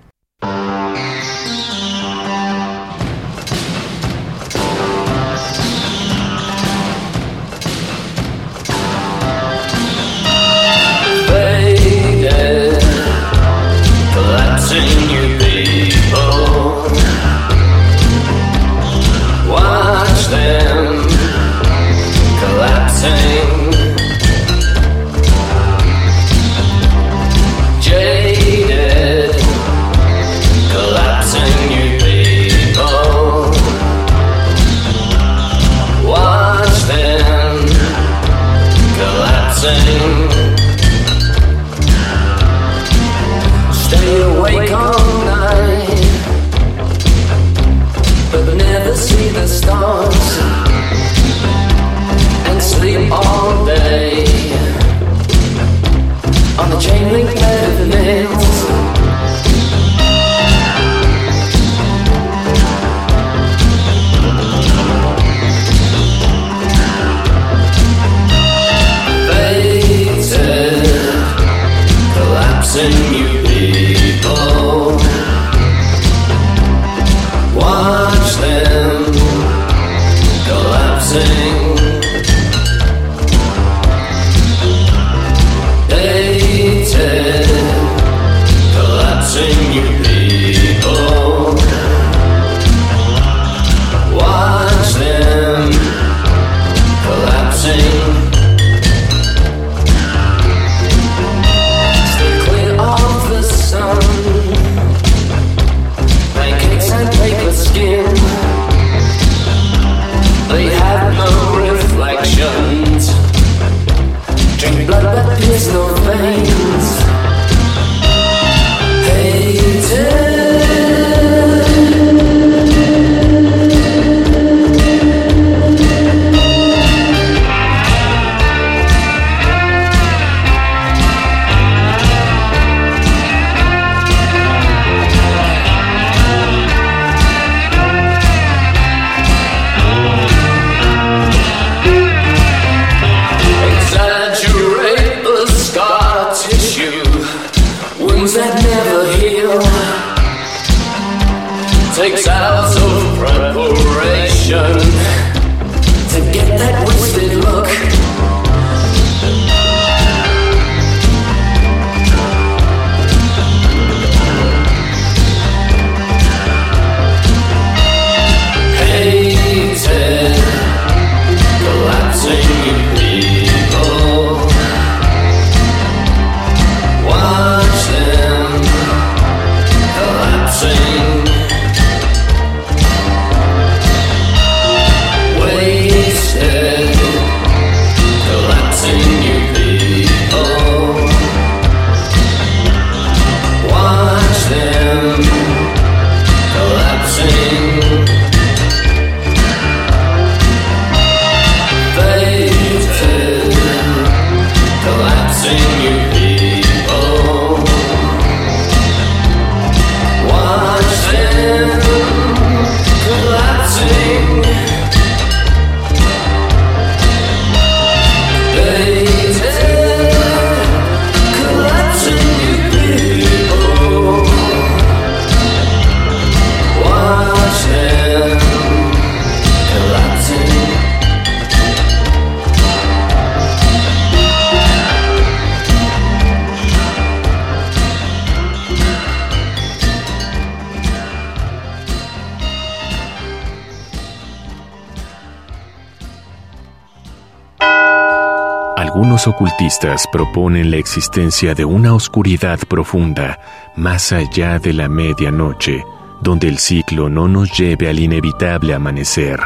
Algunos 248.95 249.27
ocultistas 249.27 250.07
proponen 250.07 250.71
la 250.71 250.77
existencia 250.77 251.53
de 251.53 251.65
una 251.65 251.95
oscuridad 251.95 252.61
profunda 252.61 253.41
más 253.75 254.13
allá 254.13 254.61
de 254.61 254.73
la 254.73 254.89
medianoche, 254.89 255.83
donde 256.23 256.47
el 256.47 256.59
ciclo 256.59 257.09
no 257.09 257.27
nos 257.27 257.51
lleve 257.59 257.89
al 257.89 257.99
inevitable 257.99 258.73
amanecer. 258.73 259.41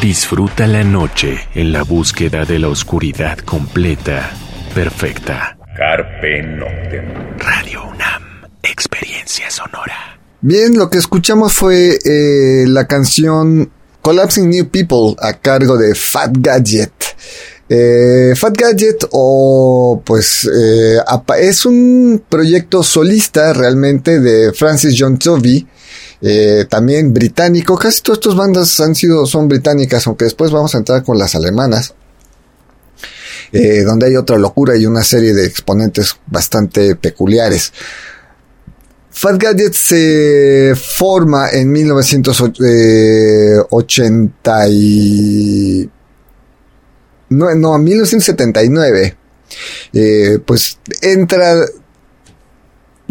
Disfruta 0.00 0.66
la 0.66 0.82
noche 0.82 1.38
en 1.54 1.70
la 1.70 1.82
búsqueda 1.82 2.46
de 2.46 2.60
la 2.60 2.68
oscuridad 2.68 3.36
completa, 3.40 4.30
perfecta. 4.74 5.58
Carpe 5.76 6.42
Noctem. 6.44 7.36
Radio 7.36 7.84
UNAM, 7.90 8.22
experiencia 8.62 9.50
sonora. 9.50 10.18
Bien, 10.40 10.78
lo 10.78 10.88
que 10.88 10.96
escuchamos 10.96 11.52
fue 11.52 11.98
eh, 12.02 12.64
la 12.68 12.86
canción 12.86 13.70
Collapsing 14.00 14.48
New 14.48 14.70
People 14.70 15.14
a 15.20 15.34
cargo 15.34 15.76
de 15.76 15.94
Fat 15.94 16.30
Gadget. 16.38 17.13
Eh, 17.68 18.32
Fat 18.36 18.56
Gadget 18.56 19.08
o 19.12 20.02
pues 20.04 20.48
eh, 20.52 20.98
es 21.40 21.64
un 21.64 22.24
proyecto 22.28 22.82
solista 22.82 23.54
realmente 23.54 24.20
de 24.20 24.52
Francis 24.52 24.96
John 24.98 25.18
Tovey, 25.18 25.66
eh, 26.20 26.66
también 26.68 27.14
británico. 27.14 27.76
Casi 27.76 28.02
todas 28.02 28.18
estas 28.18 28.36
bandas 28.36 28.78
han 28.80 28.94
sido 28.94 29.24
son 29.26 29.48
británicas, 29.48 30.06
aunque 30.06 30.26
después 30.26 30.50
vamos 30.50 30.74
a 30.74 30.78
entrar 30.78 31.02
con 31.02 31.18
las 31.18 31.34
alemanas. 31.34 31.94
eh, 33.52 33.82
donde 33.84 34.06
hay 34.06 34.16
otra 34.16 34.36
locura 34.36 34.76
y 34.76 34.84
una 34.84 35.04
serie 35.04 35.32
de 35.32 35.46
exponentes 35.46 36.16
bastante 36.26 36.96
peculiares. 36.96 37.72
Fat 39.10 39.40
Gadget 39.40 39.74
se 39.74 40.74
forma 40.74 41.50
en 41.50 41.70
1980 41.70 44.68
y... 44.70 45.88
No, 47.36 47.54
no, 47.54 47.78
1979. 47.78 49.16
Eh, 49.92 50.38
pues 50.44 50.78
entra... 51.02 51.64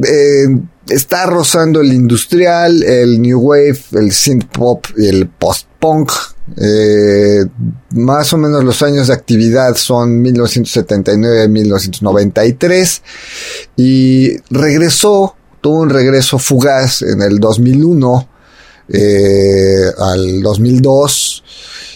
eh, 0.04 0.48
está 0.90 1.26
rozando 1.26 1.80
el 1.82 1.92
industrial, 1.94 2.84
el 2.84 3.22
new 3.22 3.40
wave, 3.40 3.80
el 3.94 4.12
synth 4.12 4.48
pop 4.48 4.86
y 4.98 5.08
el 5.08 5.28
post 5.28 5.68
punk. 5.80 6.12
Eh, 6.58 7.46
más 7.92 8.34
o 8.34 8.38
menos 8.38 8.66
los 8.66 8.82
años 8.82 9.08
de 9.08 9.14
actividad 9.14 9.76
son 9.76 10.22
1979-1993 10.24 13.02
y 13.78 14.36
regresó, 14.50 15.38
tuvo 15.62 15.80
un 15.80 15.90
regreso 15.90 16.38
fugaz 16.40 17.02
en 17.02 17.22
el 17.22 17.40
2001 17.40 18.28
eh, 18.90 19.86
al 19.98 20.42
2002 20.42 21.44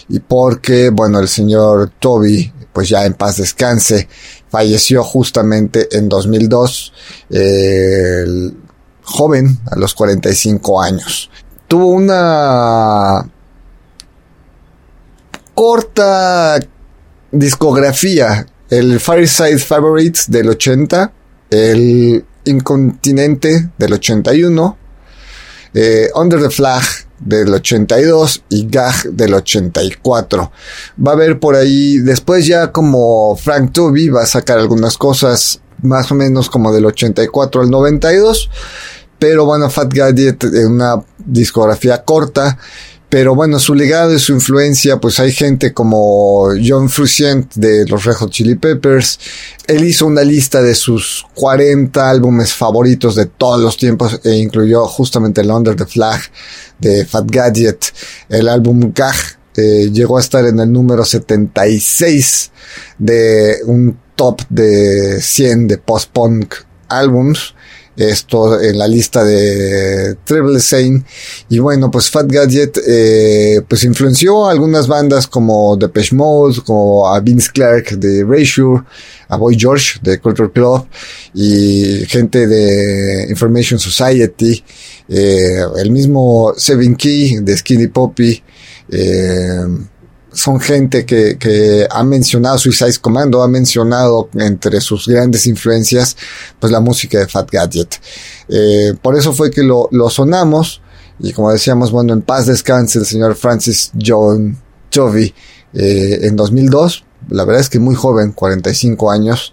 y 0.08 0.20
porque, 0.20 0.90
bueno, 0.90 1.20
el 1.20 1.28
señor 1.28 1.92
Toby, 1.98 2.52
pues 2.72 2.88
ya 2.88 3.04
en 3.04 3.14
paz 3.14 3.36
descanse, 3.36 4.08
falleció 4.48 5.04
justamente 5.04 5.88
en 5.96 6.08
2002, 6.08 6.92
eh, 7.30 8.22
el 8.24 8.56
joven, 9.02 9.58
a 9.70 9.76
los 9.76 9.94
45 9.94 10.82
años. 10.82 11.30
Tuvo 11.66 11.88
una 11.88 13.28
corta 15.54 16.58
discografía, 17.30 18.46
el 18.70 19.00
Fireside 19.00 19.58
Favorites 19.58 20.30
del 20.30 20.48
80, 20.50 21.12
el 21.50 22.24
Incontinente 22.44 23.70
del 23.76 23.92
81, 23.92 24.78
eh, 25.74 26.08
Under 26.14 26.40
the 26.40 26.50
Flag 26.50 26.82
del 27.18 27.52
82 27.52 28.44
y 28.48 28.68
Gag 28.68 29.10
del 29.12 29.34
84. 29.34 30.52
Va 31.06 31.12
a 31.12 31.14
haber 31.14 31.38
por 31.40 31.56
ahí, 31.56 31.98
después 31.98 32.46
ya 32.46 32.72
como 32.72 33.36
Frank 33.36 33.72
Toby 33.72 34.08
va 34.08 34.22
a 34.22 34.26
sacar 34.26 34.58
algunas 34.58 34.96
cosas 34.96 35.60
más 35.82 36.10
o 36.10 36.14
menos 36.14 36.50
como 36.50 36.72
del 36.72 36.86
84 36.86 37.62
al 37.62 37.70
92, 37.70 38.50
pero 39.18 39.44
bueno, 39.44 39.70
Fat 39.70 39.92
Gadget 39.92 40.44
en 40.44 40.72
una 40.72 41.02
discografía 41.18 42.04
corta, 42.04 42.58
pero 43.08 43.34
bueno, 43.34 43.58
su 43.58 43.74
legado 43.74 44.14
y 44.14 44.18
su 44.18 44.34
influencia, 44.34 44.98
pues 44.98 45.18
hay 45.18 45.32
gente 45.32 45.72
como 45.72 46.48
John 46.62 46.90
Frusciante 46.90 47.58
de 47.58 47.86
los 47.86 48.04
Red 48.04 48.14
Hot 48.16 48.30
Chili 48.30 48.54
Peppers. 48.54 49.18
Él 49.66 49.84
hizo 49.84 50.06
una 50.06 50.22
lista 50.22 50.60
de 50.60 50.74
sus 50.74 51.24
40 51.34 52.08
álbumes 52.08 52.52
favoritos 52.52 53.14
de 53.14 53.24
todos 53.24 53.60
los 53.60 53.78
tiempos 53.78 54.20
e 54.24 54.36
incluyó 54.36 54.86
justamente 54.86 55.40
el 55.40 55.50
Under 55.50 55.74
the 55.74 55.86
Flag 55.86 56.20
de 56.78 57.06
Fat 57.06 57.24
Gadget. 57.30 57.86
El 58.28 58.46
álbum 58.46 58.92
Gag 58.94 59.16
eh, 59.56 59.88
llegó 59.90 60.18
a 60.18 60.20
estar 60.20 60.44
en 60.44 60.60
el 60.60 60.70
número 60.70 61.04
76 61.04 62.50
de 62.98 63.56
un 63.64 63.98
top 64.16 64.42
de 64.50 65.20
100 65.22 65.66
de 65.66 65.78
post-punk 65.78 66.54
álbums 66.88 67.54
esto 67.98 68.60
en 68.60 68.78
la 68.78 68.86
lista 68.86 69.24
de 69.24 70.16
Treble 70.24 70.60
Zane 70.60 71.02
y 71.48 71.58
bueno 71.58 71.90
pues 71.90 72.08
Fat 72.10 72.30
Gadget 72.30 72.78
eh, 72.86 73.60
pues 73.66 73.82
influenció 73.82 74.46
a 74.46 74.52
algunas 74.52 74.86
bandas 74.86 75.26
como 75.26 75.76
Depeche 75.76 76.14
Mode 76.14 76.60
como 76.64 77.08
a 77.08 77.18
Vince 77.18 77.50
Clark 77.52 77.98
de 77.98 78.20
Erasure 78.20 78.84
a 79.28 79.36
Boy 79.36 79.58
George 79.58 79.98
de 80.00 80.20
Culture 80.20 80.50
Club 80.50 80.86
y 81.34 82.04
gente 82.06 82.46
de 82.46 83.26
Information 83.28 83.80
Society 83.80 84.62
eh, 85.08 85.62
el 85.76 85.90
mismo 85.90 86.52
Seven 86.56 86.94
Key 86.94 87.40
de 87.40 87.56
Skinny 87.56 87.88
Poppy 87.88 88.42
eh, 88.90 89.60
son 90.38 90.60
gente 90.60 91.04
que, 91.04 91.36
que 91.36 91.86
ha 91.90 92.04
mencionado 92.04 92.58
Suicide 92.58 92.98
Commando, 93.00 93.42
ha 93.42 93.48
mencionado 93.48 94.28
entre 94.34 94.80
sus 94.80 95.08
grandes 95.08 95.46
influencias, 95.46 96.16
pues 96.60 96.70
la 96.70 96.80
música 96.80 97.18
de 97.18 97.26
Fat 97.26 97.50
Gadget. 97.50 97.96
Eh, 98.48 98.94
por 99.02 99.18
eso 99.18 99.32
fue 99.32 99.50
que 99.50 99.62
lo, 99.62 99.88
lo 99.90 100.08
sonamos, 100.08 100.80
y 101.18 101.32
como 101.32 101.50
decíamos, 101.50 101.90
bueno, 101.90 102.12
en 102.12 102.22
paz 102.22 102.46
descanse 102.46 103.00
el 103.00 103.06
señor 103.06 103.34
Francis 103.34 103.90
John 104.00 104.56
Chovy, 104.90 105.34
eh, 105.74 106.20
en 106.22 106.36
2002, 106.36 107.04
la 107.30 107.44
verdad 107.44 107.60
es 107.60 107.68
que 107.68 107.80
muy 107.80 107.96
joven, 107.96 108.30
45 108.30 109.10
años, 109.10 109.52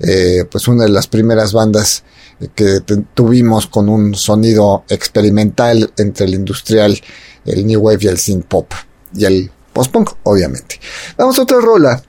eh, 0.00 0.44
pues 0.50 0.68
una 0.68 0.84
de 0.84 0.90
las 0.90 1.06
primeras 1.06 1.54
bandas 1.54 2.04
que 2.54 2.80
tuvimos 3.14 3.66
con 3.66 3.88
un 3.88 4.14
sonido 4.14 4.84
experimental 4.90 5.90
entre 5.96 6.26
el 6.26 6.34
industrial, 6.34 7.00
el 7.46 7.66
new 7.66 7.80
wave 7.80 7.98
y 8.02 8.06
el 8.06 8.18
synth 8.18 8.44
pop 8.44 8.72
y 9.12 9.24
el 9.24 9.50
post-punk, 9.78 10.10
obviamente. 10.24 10.80
Vamos 11.16 11.38
a 11.38 11.42
otra 11.42 11.60
rola. 11.60 12.02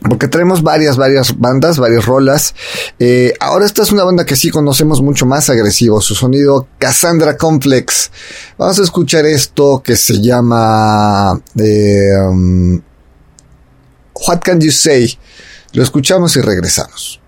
Porque 0.00 0.28
tenemos 0.28 0.62
varias, 0.62 0.96
varias 0.96 1.38
bandas, 1.38 1.78
varias 1.78 2.06
rolas. 2.06 2.54
Eh, 2.98 3.34
ahora 3.38 3.66
esta 3.66 3.82
es 3.82 3.92
una 3.92 4.04
banda 4.04 4.24
que 4.24 4.36
sí 4.36 4.50
conocemos 4.50 5.00
mucho 5.00 5.26
más 5.26 5.48
agresivo. 5.48 6.00
Su 6.00 6.14
sonido 6.16 6.66
Cassandra 6.78 7.36
Complex. 7.36 8.10
Vamos 8.56 8.78
a 8.80 8.82
escuchar 8.82 9.26
esto 9.26 9.80
que 9.84 9.96
se 9.96 10.20
llama 10.20 11.40
eh, 11.56 12.16
um, 12.28 12.80
What 14.14 14.40
Can 14.40 14.60
You 14.60 14.72
Say. 14.72 15.18
Lo 15.72 15.82
escuchamos 15.82 16.36
y 16.36 16.40
regresamos. 16.40 17.20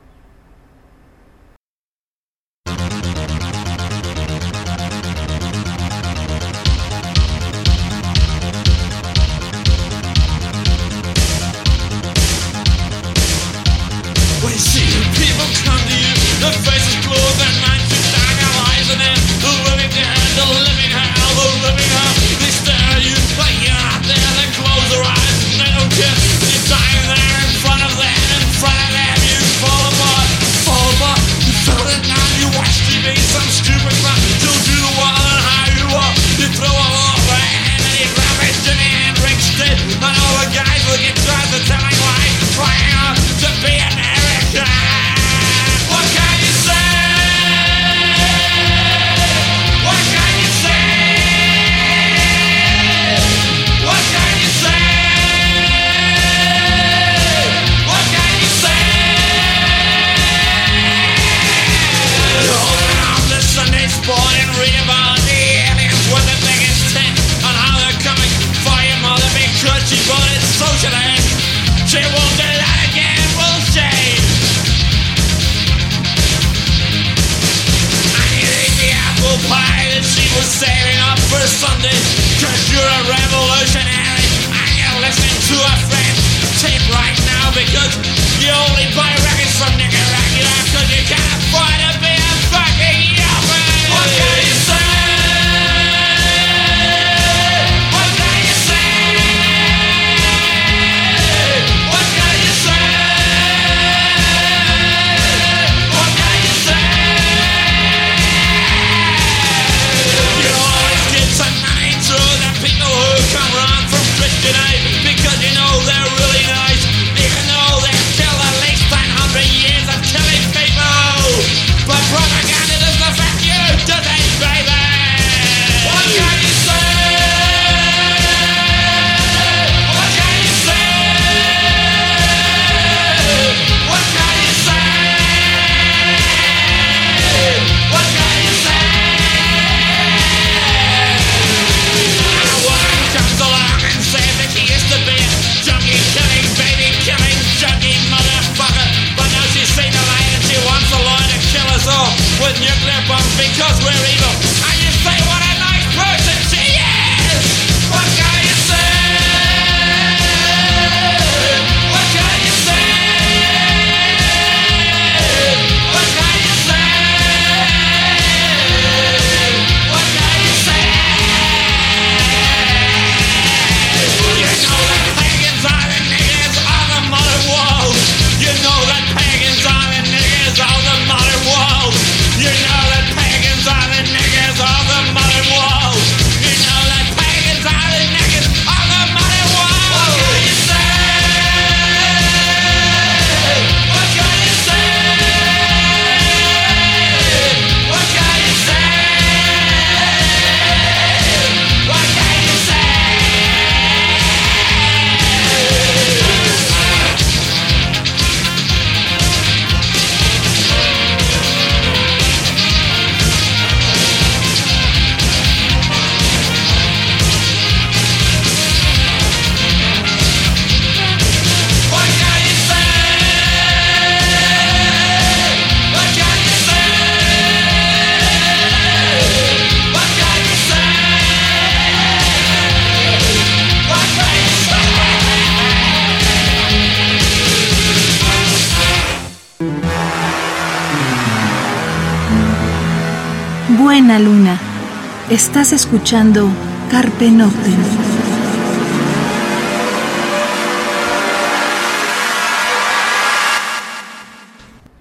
Estás 245.31 245.73
escuchando 245.73 246.49
Carpe 246.91 247.31
Noctem. 247.31 247.77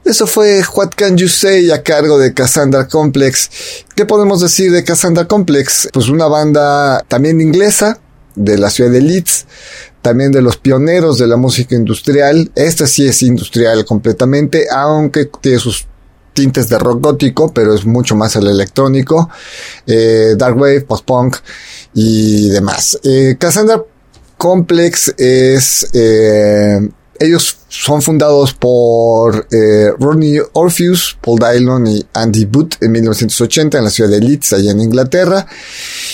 Eso 0.05 0.27
fue 0.27 0.61
What 0.75 0.91
Can 0.95 1.17
You 1.17 1.27
Say 1.27 1.71
a 1.71 1.82
cargo 1.82 2.19
de 2.19 2.36
Cassandra 2.36 2.88
Complex. 2.88 3.49
¿Qué 3.95 4.05
podemos 4.05 4.41
decir 4.41 4.71
de 4.71 4.84
Cassandra 4.84 5.25
Complex? 5.25 5.89
Pues 5.91 6.09
una 6.09 6.27
banda 6.27 7.03
también 7.07 7.41
inglesa 7.41 7.99
de 8.36 8.59
la 8.59 8.69
ciudad 8.69 8.91
de 8.91 9.01
Leeds, 9.01 9.47
también 10.03 10.32
de 10.32 10.43
los 10.43 10.57
pioneros 10.57 11.17
de 11.17 11.25
la 11.25 11.38
música 11.38 11.73
industrial. 11.73 12.51
Esta 12.53 12.86
sí 12.86 13.07
es 13.07 13.23
industrial 13.23 13.84
completamente, 13.84 14.67
aunque 14.69 15.27
tiene 15.41 15.57
sus 15.57 15.88
tintes 16.39 16.69
de 16.69 16.79
rock 16.79 17.03
gótico, 17.03 17.51
pero 17.53 17.75
es 17.75 17.85
mucho 17.85 18.15
más 18.15 18.33
el 18.37 18.47
electrónico, 18.47 19.29
eh, 19.85 20.35
dark 20.37 20.55
wave, 20.55 20.81
post-punk 20.81 21.35
y 21.93 22.47
demás. 22.47 22.97
Eh, 23.03 23.35
Cassandra 23.37 23.83
Complex 24.37 25.15
es, 25.17 25.89
eh, 25.91 26.79
ellos 27.19 27.57
son 27.67 28.01
fundados 28.01 28.53
por 28.53 29.47
eh, 29.51 29.89
Ronnie 29.99 30.41
Orpheus, 30.53 31.17
Paul 31.21 31.39
Dylon 31.39 31.87
y 31.87 32.05
Andy 32.13 32.45
Booth 32.45 32.75
en 32.79 32.93
1980 32.93 33.77
en 33.77 33.83
la 33.83 33.89
ciudad 33.89 34.09
de 34.09 34.21
Leeds, 34.21 34.53
allá 34.53 34.71
en 34.71 34.79
Inglaterra. 34.79 35.45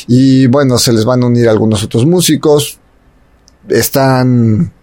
Y 0.08 0.48
bueno, 0.48 0.80
se 0.80 0.92
les 0.92 1.06
van 1.06 1.22
a 1.22 1.28
unir 1.28 1.48
algunos 1.48 1.84
otros 1.84 2.08
músicos. 2.08 2.80
Están 3.70 4.74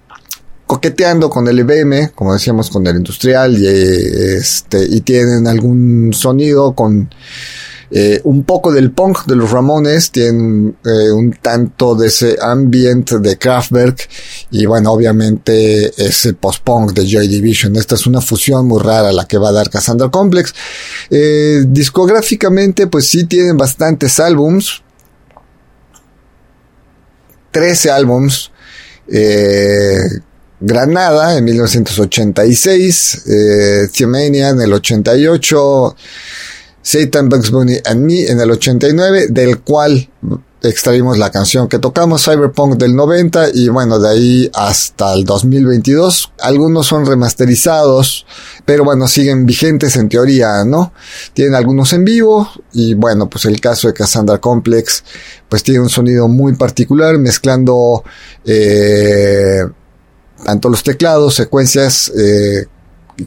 coqueteando 0.73 1.29
con 1.29 1.47
el 1.49 1.59
IBM, 1.59 2.13
como 2.15 2.33
decíamos, 2.33 2.71
con 2.71 2.87
el 2.87 2.97
industrial 2.97 3.59
y, 3.59 3.67
este, 3.67 4.83
y 4.83 5.03
tienen 5.03 5.47
algún 5.47 6.15
sonido 6.15 6.75
con 6.75 7.11
eh, 7.91 8.23
un 8.25 8.45
poco 8.45 8.73
del 8.73 8.91
punk 8.91 9.27
de 9.27 9.37
los 9.37 9.51
Ramones, 9.51 10.11
tienen 10.11 10.75
eh, 10.83 11.11
un 11.11 11.35
tanto 11.35 11.95
de 11.95 12.07
ese 12.09 12.39
ambiente 12.41 13.19
de 13.19 13.37
Kraftwerk 13.37 14.09
y 14.51 14.65
bueno, 14.65 14.93
obviamente 14.93 15.93
ese 16.03 16.33
post-punk 16.33 16.95
de 16.95 17.07
Joy 17.07 17.29
Division. 17.29 17.77
Esta 17.77 17.97
es 17.97 18.07
una 18.07 18.23
fusión 18.23 18.67
muy 18.67 18.81
rara 18.81 19.13
la 19.13 19.27
que 19.27 19.37
va 19.37 19.51
a 19.51 19.53
dar 19.53 19.69
Cassandra 19.69 20.09
Complex. 20.09 20.55
Eh, 21.11 21.65
discográficamente, 21.69 22.87
pues 22.87 23.09
sí 23.09 23.25
tienen 23.25 23.59
bastantes 23.59 24.19
álbums. 24.19 24.83
13 27.51 27.91
álbums. 27.91 28.51
Granada 30.65 31.37
en 31.37 31.45
1986, 31.45 33.23
eh, 33.27 33.89
en 33.99 34.61
el 34.61 34.73
88, 34.73 35.97
Satan, 36.81 37.29
Bugs 37.29 37.51
Bunny 37.51 37.79
and 37.85 38.05
Me 38.05 38.27
en 38.27 38.41
el 38.41 38.51
89, 38.53 39.27
del 39.29 39.61
cual 39.61 40.09
extraímos 40.63 41.19
la 41.19 41.31
canción 41.31 41.67
que 41.67 41.81
tocamos, 41.81 42.25
Cyberpunk 42.25 42.77
del 42.77 42.95
90 42.95 43.49
y 43.55 43.69
bueno, 43.69 43.99
de 43.99 44.09
ahí 44.09 44.51
hasta 44.55 45.13
el 45.15 45.25
2022. 45.25 46.33
Algunos 46.41 46.87
son 46.87 47.07
remasterizados, 47.07 48.25
pero 48.65 48.85
bueno, 48.85 49.09
siguen 49.09 49.45
vigentes 49.45 49.97
en 49.97 50.09
teoría, 50.09 50.65
¿no? 50.65 50.93
Tienen 51.35 51.57
algunos 51.57 51.93
en 51.93 52.05
vivo 52.05 52.49
y 52.73 52.95
bueno, 52.95 53.29
pues 53.29 53.47
el 53.47 53.61
caso 53.61 53.89
de 53.89 53.95
Cassandra 53.95 54.39
Complex, 54.39 55.03
pues 55.49 55.65
tiene 55.65 55.81
un 55.81 55.91
sonido 55.91 56.29
muy 56.29 56.55
particular 56.55 57.19
mezclando 57.19 58.05
eh, 58.45 59.65
tanto 60.45 60.69
los 60.69 60.83
teclados, 60.83 61.35
secuencias, 61.35 62.11
eh, 62.17 62.67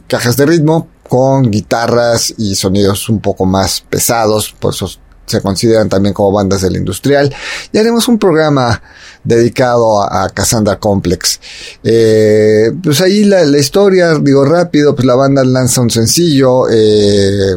cajas 0.06 0.36
de 0.36 0.46
ritmo 0.46 0.88
con 1.08 1.50
guitarras 1.50 2.34
y 2.36 2.54
sonidos 2.54 3.08
un 3.08 3.20
poco 3.20 3.46
más 3.46 3.80
pesados, 3.80 4.54
por 4.58 4.74
eso 4.74 4.88
se 5.26 5.40
consideran 5.40 5.88
también 5.88 6.14
como 6.14 6.32
bandas 6.32 6.62
del 6.62 6.76
industrial. 6.76 7.34
Y 7.72 7.78
haremos 7.78 8.08
un 8.08 8.18
programa 8.18 8.80
dedicado 9.24 10.02
a, 10.02 10.28
Cassandra 10.30 10.78
Complex. 10.78 11.40
Eh, 11.82 12.70
pues 12.82 13.00
ahí 13.00 13.24
la, 13.24 13.44
historia, 13.58 14.14
digo 14.20 14.44
rápido, 14.44 14.94
pues 14.94 15.04
la 15.04 15.16
banda 15.16 15.44
lanza 15.44 15.80
un 15.80 15.90
sencillo, 15.90 16.68
eh, 16.70 17.56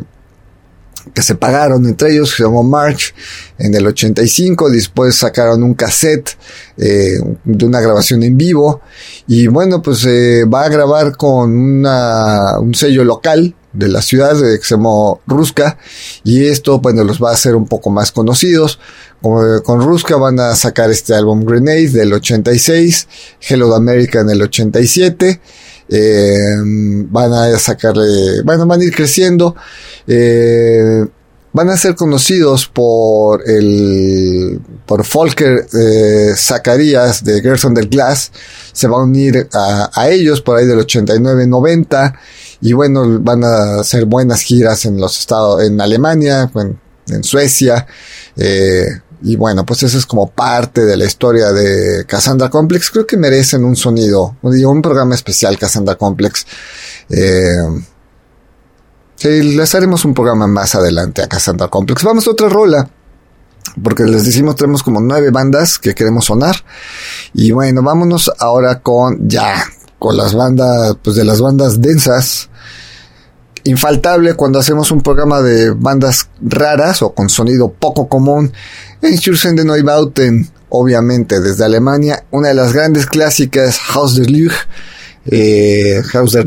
que 1.14 1.22
se 1.22 1.36
pagaron 1.36 1.86
entre 1.86 2.12
ellos, 2.12 2.32
se 2.36 2.44
llamó 2.44 2.64
March 2.64 3.14
en 3.58 3.74
el 3.74 3.88
85, 3.88 4.70
después 4.70 5.16
sacaron 5.16 5.64
un 5.64 5.74
cassette 5.74 6.38
eh, 6.78 7.20
de 7.44 7.66
una 7.66 7.82
grabación 7.82 8.24
en 8.24 8.38
vivo 8.38 8.82
y 9.28 9.48
bueno, 9.48 9.82
pues 9.82 10.00
se 10.00 10.46
va 10.46 10.64
a 10.64 10.70
grabar 10.70 11.18
con 11.18 11.56
una, 11.56 12.60
un 12.60 12.74
sello 12.74 13.04
local 13.04 13.56
de 13.74 13.88
la 13.88 14.02
ciudad 14.02 14.36
de 14.36 14.58
que 14.58 14.66
se 14.66 14.76
llamó 14.76 15.22
Ruska 15.28 15.78
y 16.24 16.46
esto 16.46 16.80
bueno 16.80 17.04
los 17.04 17.22
va 17.22 17.30
a 17.30 17.34
hacer 17.34 17.56
un 17.56 17.68
poco 17.68 17.90
más 17.90 18.12
conocidos. 18.12 18.80
Con 19.22 19.82
Ruska 19.82 20.16
van 20.16 20.40
a 20.40 20.56
sacar 20.56 20.90
este 20.92 21.14
álbum 21.14 21.44
Grenade 21.44 21.90
del 21.90 22.14
86 22.14 23.08
Hello 23.42 23.76
America 23.76 24.22
en 24.22 24.30
el 24.30 24.42
87 24.42 25.42
eh, 25.90 26.56
van 27.10 27.34
a 27.34 27.58
sacarle, 27.58 28.42
bueno, 28.44 28.66
van 28.66 28.82
a 28.82 28.84
ir 28.84 28.96
creciendo, 28.96 29.56
eh, 30.08 31.06
van 31.52 31.70
a 31.70 31.78
ser 31.78 31.96
conocidos 31.96 32.68
por 32.68 33.42
el, 33.50 34.62
por 34.86 35.06
Volker 35.12 35.68
eh, 35.74 36.34
Zacarías 36.36 37.24
de 37.24 37.42
Gerson 37.42 37.74
del 37.74 37.90
Glass, 37.90 38.32
se 38.72 38.88
va 38.88 38.98
a 38.98 39.04
unir 39.04 39.50
a, 39.54 40.10
ellos 40.10 40.42
por 40.42 40.58
ahí 40.58 40.66
del 40.66 40.80
89-90 40.80 42.14
y 42.62 42.74
bueno, 42.74 43.20
van 43.22 43.44
a 43.44 43.80
hacer 43.80 44.06
buenas 44.06 44.42
giras 44.42 44.86
en 44.86 45.00
los 45.00 45.18
estados, 45.20 45.64
en 45.64 45.82
Alemania, 45.82 46.52
en, 46.56 46.80
en 47.08 47.24
Suecia, 47.24 47.88
eh, 48.38 48.86
y 49.22 49.36
bueno, 49.36 49.66
pues 49.66 49.84
eso 49.84 49.98
es 49.98 50.06
como 50.06 50.30
parte 50.30 50.86
de 50.86 50.96
la 50.96 51.06
historia 51.06 51.52
de 51.52 52.06
Cassandra 52.06 52.50
Complex. 52.50 52.90
Creo 52.90 53.06
que 53.06 53.18
merecen 53.18 53.66
un 53.66 53.76
sonido, 53.76 54.38
un 54.42 54.82
programa 54.82 55.16
especial 55.16 55.58
Cassandra 55.58 55.96
Complex. 55.96 56.46
Eh, 57.10 57.58
les 59.24 59.76
haremos 59.76 60.06
un 60.06 60.14
programa 60.14 60.48
más 60.48 60.76
adelante 60.76 61.22
a 61.22 61.28
Cassandra 61.28 61.68
Complex. 61.68 62.04
Vamos 62.04 62.28
a 62.28 62.32
otra 62.32 62.48
rola. 62.48 62.90
Porque 63.84 64.04
les 64.04 64.26
decimos, 64.26 64.56
tenemos 64.56 64.84
como 64.84 65.02
nueve 65.02 65.32
bandas 65.32 65.80
que 65.80 65.94
queremos 65.94 66.26
sonar. 66.26 66.56
Y 67.34 67.52
bueno, 67.52 67.84
vámonos 67.84 68.32
ahora 68.40 68.80
con 68.80 69.28
ya, 69.28 69.64
con 70.00 70.16
las 70.16 70.34
bandas, 70.34 70.96
pues 71.04 71.18
de 71.18 71.26
las 71.26 71.42
bandas 71.42 71.82
densas 71.82 72.50
infaltable 73.64 74.34
cuando 74.36 74.60
hacemos 74.60 74.92
un 74.92 75.02
programa 75.02 75.42
de 75.42 75.72
bandas 75.72 76.30
raras 76.42 77.02
o 77.02 77.14
con 77.14 77.30
sonido 77.30 77.72
poco 77.72 78.08
común. 78.08 78.52
En 79.02 79.18
de 79.56 79.66
Neubauten, 79.66 80.50
obviamente 80.70 81.40
desde 81.40 81.66
Alemania, 81.66 82.24
una 82.32 82.50
de 82.50 82.54
las 82.54 82.74
grandes 82.74 83.06
clásicas 83.06 83.80
Haus 83.94 84.16
der 84.16 84.30
Lüge, 84.30 84.58
eh, 85.26 86.02
Haus 86.14 86.34
der 86.34 86.46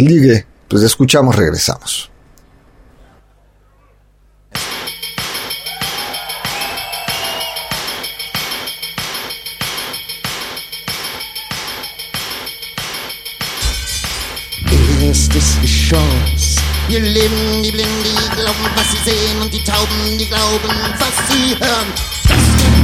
pues 0.68 0.82
escuchamos, 0.82 1.36
regresamos. 1.36 2.12
Hier 16.88 17.00
leben 17.00 17.62
die 17.62 17.70
Blinden, 17.70 18.02
die 18.04 18.36
glauben, 18.36 18.64
was 18.74 18.90
sie 18.90 19.10
sehen, 19.10 19.40
und 19.40 19.52
die 19.52 19.62
Tauben, 19.62 20.18
die 20.18 20.26
glauben, 20.26 20.68
was 20.98 21.14
sie 21.28 21.56
hören. 21.58 21.92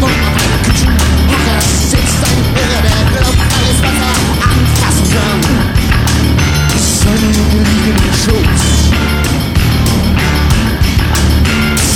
Hocker 0.01 1.61
sitzt 1.61 2.23
ein 2.25 2.41
Irrer, 2.55 2.83
der 2.83 3.01
glaubt 3.13 3.39
alles, 3.39 3.79
was 3.83 3.99
er 4.01 4.17
anfassen 4.51 5.07
kann. 5.13 5.41
Seinen 6.79 7.33
liegenden 7.33 8.15
Schutz. 8.15 8.63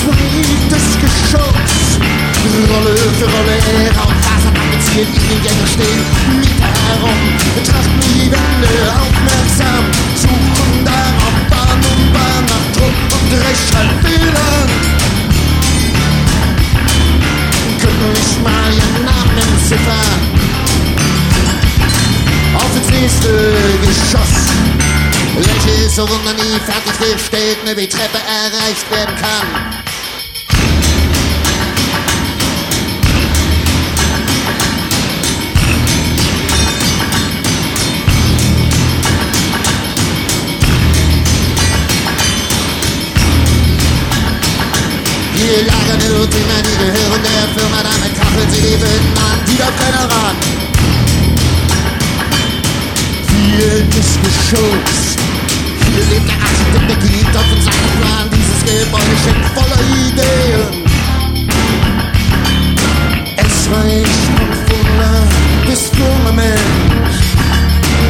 Zweites 0.01 0.87
Geschoss. 1.01 1.73
Rolle 2.71 2.97
für 3.19 3.25
Rolle 3.25 3.57
rauf, 3.97 4.13
Faser 4.21 4.53
tapeziert, 4.53 5.09
in 5.09 5.29
den 5.29 5.43
Gängen 5.43 5.67
stehen 5.67 6.03
Mieter 6.39 6.73
herum, 6.89 7.21
betrachten 7.55 8.01
die 8.01 8.31
Wände 8.31 8.75
aufmerksam, 8.93 9.85
Druck 12.83 12.91
und 12.91 13.33
Rechtschreibfehlern 13.33 14.69
könnten 17.81 18.13
nicht 18.13 18.43
mal 18.43 18.73
ihren 18.75 19.05
Namen 19.05 19.39
entziffern. 19.39 20.21
Auf 22.57 22.77
ins 22.77 22.91
nächste 22.91 23.53
Geschoss. 23.87 24.49
Welche 25.37 25.89
so 25.91 26.09
wunder 26.09 26.35
nie 26.35 26.59
fertiggestellt, 26.67 27.65
ne 27.65 27.77
wie 27.77 27.89
Treppe 27.89 28.19
erreicht 28.19 28.91
werden 28.91 29.15
kann. 29.15 29.82
Die 45.53 45.65
lagern 45.67 46.01
Irrtümer, 46.01 46.63
die 46.65 46.77
gehören 46.79 47.23
der 47.23 47.47
Firma, 47.55 47.83
damit 47.83 48.15
kachelt 48.19 48.51
sie 48.51 48.63
die 48.63 48.79
Böden 48.79 49.19
an, 49.19 49.39
die 49.47 49.59
da 49.59 49.71
keiner 49.77 50.11
ran. 50.11 50.37
Viertes 53.29 54.19
Geschoss. 54.25 55.19
Hier 55.85 56.05
lebt 56.09 56.27
der 56.27 56.39
Architekt, 56.41 56.89
der 56.89 56.97
geht 57.07 57.37
auf 57.37 57.45
seinen 57.61 57.93
Plan. 58.01 58.25
Dieses 58.33 58.65
Gebäude 58.65 59.15
steckt 59.21 59.45
voller 59.53 59.83
Ideen. 60.09 60.73
Es 63.37 63.69
reicht 63.71 64.25
von 64.33 64.49
Fuller 64.65 65.21
bis 65.67 65.91
Firmament. 65.91 67.13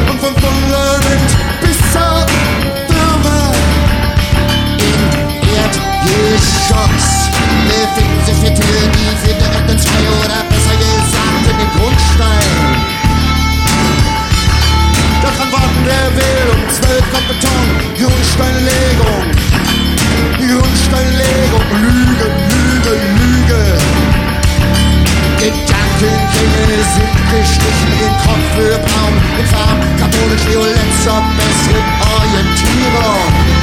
Und 0.09 0.17
von 0.21 0.33
Fundament 0.35 1.29
bis 1.59 1.77
zur 1.91 2.25
Firma. 2.87 3.51
In 4.79 4.95
Definitiv 8.25 8.65
nie 8.65 9.33
direkt 9.33 9.69
ins 9.71 9.85
Freie 9.85 10.11
oder 10.23 10.43
besser 10.49 10.75
gesagt 10.79 11.45
in 11.51 11.57
den 11.57 11.69
Grundstein. 11.75 12.93
Daran 15.21 15.51
warten 15.51 15.83
der 15.85 16.07
will 16.15 16.45
um 16.53 16.61
zwölf 16.69 17.05
kommt 17.11 17.27
Beton, 17.27 17.67
Grundsteinlegung. 17.99 19.25
Grundsteinlegung, 20.37 21.65
Lüge, 21.83 22.27
Lüge, 22.51 22.93
Lüge. 23.17 23.63
Gedankengänge 25.39 26.79
sind 26.95 27.15
gestrichen, 27.31 27.93
den 27.99 28.15
Kopf 28.23 28.45
für 28.55 28.77
braun, 28.79 29.15
in 29.39 29.45
Farben 29.47 29.97
katholisch 29.97 30.45
violett 30.47 30.91
zur 31.03 31.21
besseren 31.35 31.87
Orientierung. 32.15 33.62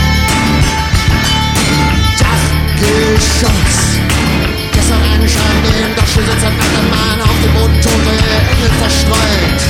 Dachgeschoss. 2.81 4.01
Gestern 4.73 5.29
Schein, 5.29 5.63
den 5.65 5.95
Dachstuhl 5.95 6.25
sitzt 6.25 6.45
ein 6.45 6.53
alter 6.53 6.85
Mann 6.89 7.21
auf 7.21 7.37
dem 7.45 7.53
Boden, 7.53 7.81
tote 7.81 8.13
Engel 8.51 8.71
verstreut. 8.79 9.61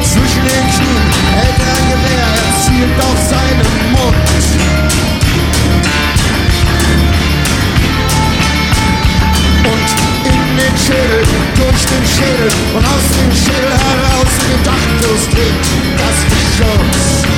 Zwischen 0.00 0.42
den 0.44 0.66
Knien 0.72 1.06
hält 1.34 1.58
er 1.58 1.72
ein 1.76 1.86
Gewehr, 1.92 2.28
er 2.34 2.52
zielt 2.64 2.98
auf 2.98 3.18
seinen 3.28 3.92
Mund. 3.92 4.16
Und 9.64 9.88
in 10.24 10.56
den 10.56 10.76
Schädel, 10.78 11.22
durch 11.56 11.84
den 11.86 12.04
Schädel 12.06 12.48
und 12.74 12.84
aus 12.86 13.04
dem 13.18 13.32
Schädel 13.36 13.70
heraus 13.70 14.32
gedachtlos 14.48 15.28
dringt 15.30 15.66
das 15.98 16.18
Geschoss. 16.30 17.33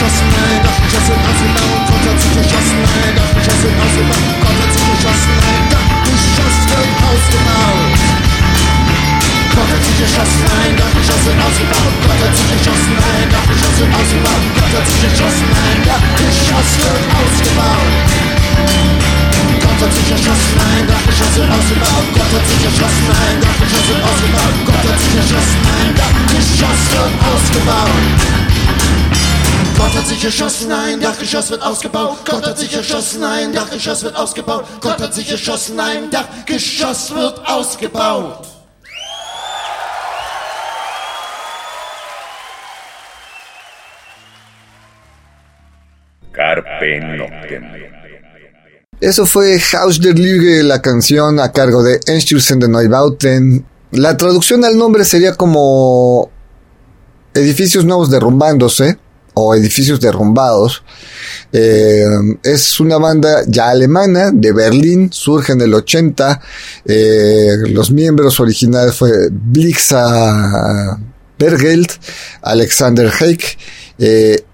Gott 0.00 0.08
hat 0.08 0.16
sich 0.16 0.24
erschossen, 0.24 0.32
ein 0.32 0.64
Dachgeschoss 0.64 1.08
wird 1.10 1.20
ausgebaut. 1.20 1.84
Gott 1.92 2.04
hat 2.08 2.20
sich 2.20 2.36
erschossen, 2.40 2.80
ein 2.80 3.14
Dachgeschoss 3.20 3.60
wird 3.60 3.76
ausgebaut. 3.76 4.32
Gott 4.40 4.56
hat 4.60 4.72
sich 4.72 4.88
erschossen, 4.88 5.34
ein 5.52 5.64
Dachgeschoss 5.68 6.58
wird 6.72 6.88
ausgebaut. 7.04 8.00
Gott 9.54 9.68
hat 9.68 9.82
sich 9.84 10.00
erschossen, 10.00 10.44
ein 10.56 10.76
Dachgeschoss 10.80 11.24
wird 11.28 11.40
ausgebaut. 11.44 11.94
Gott 12.00 12.20
hat 12.24 12.32
sich 12.32 12.48
erschossen, 12.48 12.94
ein 12.96 13.28
Dachgeschoss 13.28 13.76
wird 13.76 13.92
ausgebaut. 13.92 14.44
Gott 14.72 14.89
sich 30.20 30.26
erschossen, 30.26 30.70
ein 30.70 31.00
Dachgeschoss 31.00 31.50
wird 31.50 31.62
ausgebaut. 31.62 32.18
Gott 32.28 32.46
hat 32.46 32.58
sich 32.58 32.74
erschossen, 32.74 33.24
ein 33.24 33.54
Dachgeschoss 33.54 34.02
wird 34.04 34.16
ausgebaut. 34.16 34.64
Gott 34.82 35.00
hat 35.00 35.14
sich 35.14 35.30
erschossen, 35.30 35.80
ein 35.80 36.10
Dachgeschoss 36.10 37.14
wird 37.14 37.40
ausgebaut. 37.46 38.46
Carpe 46.32 47.00
Noctem. 47.16 47.64
Eso 49.00 49.24
fue 49.24 49.58
Haus 49.72 49.98
der 50.00 50.12
Lüge, 50.14 50.62
la 50.62 50.82
canción 50.82 51.40
a 51.40 51.50
cargo 51.50 51.82
de 51.82 51.98
Einstürzen 52.06 52.60
de 52.60 52.68
Neubauten. 52.68 53.64
La 53.92 54.14
traducción 54.18 54.64
al 54.66 54.76
nombre 54.76 55.04
sería 55.04 55.34
como 55.34 56.30
edificios 57.32 57.86
nuevos 57.86 58.10
derrumbándose 58.10 58.98
o 59.40 59.54
edificios 59.54 60.00
derrumbados. 60.00 60.82
Eh, 61.52 62.04
es 62.42 62.78
una 62.80 62.98
banda 62.98 63.42
ya 63.46 63.70
alemana 63.70 64.30
de 64.32 64.52
Berlín, 64.52 65.10
surge 65.12 65.52
en 65.52 65.60
el 65.60 65.74
80. 65.74 66.40
Eh, 66.84 67.56
los 67.68 67.90
miembros 67.90 68.38
originales 68.40 68.94
fue 68.94 69.28
Blixa 69.30 70.98
Bergeld, 71.38 71.90
Alexander 72.42 73.10
Heik, 73.10 73.58
eh, 73.98 74.44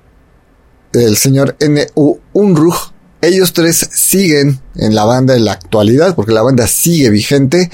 el 0.92 1.16
señor 1.16 1.56
N.U. 1.58 2.18
Unruch. 2.32 2.92
Ellos 3.20 3.52
tres 3.52 3.88
siguen 3.92 4.60
en 4.76 4.94
la 4.94 5.04
banda 5.04 5.34
en 5.34 5.44
la 5.44 5.52
actualidad, 5.52 6.14
porque 6.14 6.32
la 6.32 6.42
banda 6.42 6.66
sigue 6.68 7.10
vigente. 7.10 7.70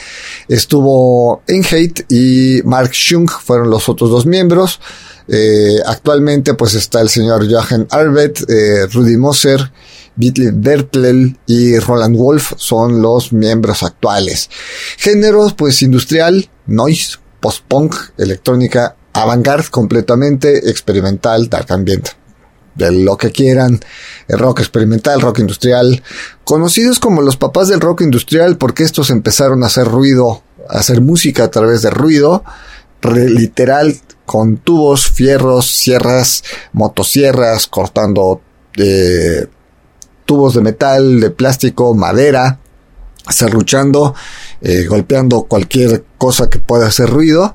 Estuvo 0.48 1.42
en 1.46 1.62
Hate 1.64 2.06
y 2.08 2.62
Mark 2.64 2.92
Schunk 2.92 3.30
fueron 3.30 3.68
los 3.68 3.88
otros 3.88 4.08
dos 4.08 4.24
miembros. 4.24 4.80
Eh, 5.28 5.76
actualmente 5.86 6.54
pues 6.54 6.74
está 6.74 7.00
el 7.00 7.08
señor 7.08 7.50
Jochen 7.50 7.86
Arbet, 7.90 8.44
eh, 8.48 8.86
Rudy 8.92 9.16
Moser, 9.16 9.72
Beatley 10.16 10.50
Bertlel 10.52 11.38
y 11.46 11.78
Roland 11.78 12.16
Wolf 12.16 12.52
son 12.56 13.00
los 13.00 13.32
miembros 13.32 13.82
actuales. 13.82 14.50
Géneros 14.98 15.54
pues 15.54 15.82
industrial, 15.82 16.48
noise, 16.66 17.18
post-punk, 17.40 17.94
electrónica, 18.18 18.96
avant-garde 19.12 19.68
completamente, 19.70 20.70
experimental, 20.70 21.48
dark 21.48 21.70
ambient 21.70 22.08
de 22.74 22.90
lo 22.90 23.16
que 23.18 23.30
quieran, 23.30 23.80
el 24.28 24.38
rock 24.38 24.60
experimental, 24.60 25.20
rock 25.20 25.40
industrial, 25.40 26.02
conocidos 26.44 26.98
como 26.98 27.20
los 27.20 27.36
papás 27.36 27.68
del 27.68 27.80
rock 27.80 28.00
industrial 28.00 28.56
porque 28.56 28.82
estos 28.82 29.10
empezaron 29.10 29.62
a 29.62 29.66
hacer 29.66 29.86
ruido, 29.86 30.42
a 30.68 30.78
hacer 30.78 31.00
música 31.00 31.44
a 31.44 31.50
través 31.50 31.82
de 31.82 31.90
ruido, 31.90 32.44
literal 33.02 33.94
con 34.26 34.58
tubos, 34.58 35.06
fierros, 35.10 35.66
sierras, 35.70 36.42
motosierras, 36.72 37.66
cortando 37.66 38.40
eh, 38.76 39.46
tubos 40.24 40.54
de 40.54 40.60
metal, 40.62 41.20
de 41.20 41.30
plástico, 41.30 41.94
madera, 41.94 42.58
serruchando, 43.28 44.14
eh, 44.60 44.84
golpeando 44.86 45.42
cualquier 45.44 46.04
cosa 46.18 46.48
que 46.48 46.58
pueda 46.58 46.86
hacer 46.86 47.08
ruido. 47.10 47.54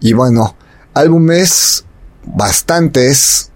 Y 0.00 0.12
bueno, 0.12 0.56
álbumes 0.94 1.84
bastantes, 2.24 3.50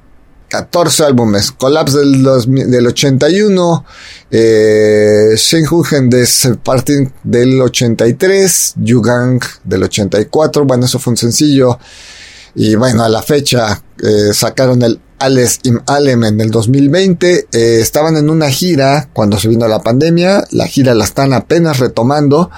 14 0.48 1.04
álbumes. 1.04 1.52
Collapse 1.52 1.98
del, 1.98 2.22
dos- 2.22 2.46
del 2.48 2.86
81, 2.86 3.84
eh, 4.30 5.34
Shenhugen 5.36 6.08
des 6.08 6.48
Parting 6.62 7.08
del 7.22 7.60
83, 7.60 8.74
Yugang 8.76 9.40
del 9.64 9.82
84, 9.84 10.64
bueno, 10.64 10.86
eso 10.86 10.98
fue 10.98 11.12
un 11.12 11.16
sencillo. 11.18 11.78
Y 12.60 12.74
bueno, 12.74 13.04
a 13.04 13.08
la 13.08 13.22
fecha 13.22 13.80
eh, 14.02 14.34
sacaron 14.34 14.82
el 14.82 15.00
Alles 15.20 15.60
im 15.62 15.78
Allem 15.86 16.24
en 16.24 16.40
el 16.40 16.50
2020. 16.50 17.46
eh, 17.52 17.78
estaban 17.80 18.16
en 18.16 18.28
una 18.28 18.50
gira 18.50 19.10
cuando 19.12 19.38
se 19.38 19.46
vino 19.46 19.68
la 19.68 19.80
pandemia. 19.80 20.42
La 20.50 20.66
gira 20.66 20.92
la 20.92 21.04
están 21.04 21.32
apenas 21.32 21.78
retomando. 21.78 22.50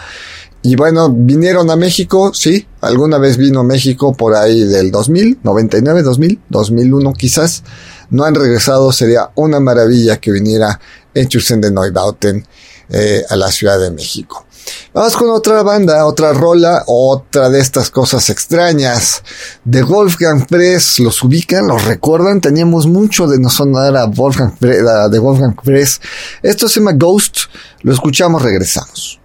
Y 0.62 0.74
bueno, 0.74 1.12
vinieron 1.12 1.70
a 1.70 1.76
México, 1.76 2.32
sí, 2.32 2.66
alguna 2.80 3.18
vez 3.18 3.36
vino 3.36 3.62
México 3.62 4.14
por 4.14 4.34
ahí 4.34 4.64
del 4.64 4.90
2000, 4.90 5.40
99, 5.42 6.02
2000, 6.02 6.40
2001 6.48 7.12
quizás. 7.12 7.62
No 8.08 8.24
han 8.24 8.34
regresado, 8.34 8.92
sería 8.92 9.30
una 9.34 9.60
maravilla 9.60 10.16
que 10.16 10.32
viniera 10.32 10.80
Enchusen 11.12 11.60
de 11.60 11.72
Neubauten 11.72 12.46
eh, 12.88 13.22
a 13.28 13.36
la 13.36 13.50
Ciudad 13.50 13.78
de 13.78 13.90
México. 13.90 14.46
Vamos 14.92 15.16
con 15.16 15.30
otra 15.30 15.62
banda, 15.62 16.04
otra 16.06 16.32
rola, 16.32 16.82
otra 16.86 17.48
de 17.48 17.60
estas 17.60 17.90
cosas 17.90 18.28
extrañas. 18.28 19.22
De 19.64 19.82
Wolfgang 19.82 20.46
Press, 20.46 20.98
¿los 20.98 21.22
ubican? 21.22 21.68
¿Los 21.68 21.84
recuerdan? 21.84 22.40
Teníamos 22.40 22.86
mucho 22.86 23.28
de 23.28 23.38
no 23.38 23.50
sonar 23.50 23.96
a 23.96 24.06
Wolfgang 24.06 24.56
Pre- 24.58 24.80
a- 24.80 25.08
de 25.08 25.18
Wolfgang 25.20 25.54
Press. 25.62 26.00
Esto 26.42 26.68
se 26.68 26.80
llama 26.80 26.92
Ghost. 26.94 27.36
Lo 27.82 27.92
escuchamos, 27.92 28.42
regresamos. 28.42 29.19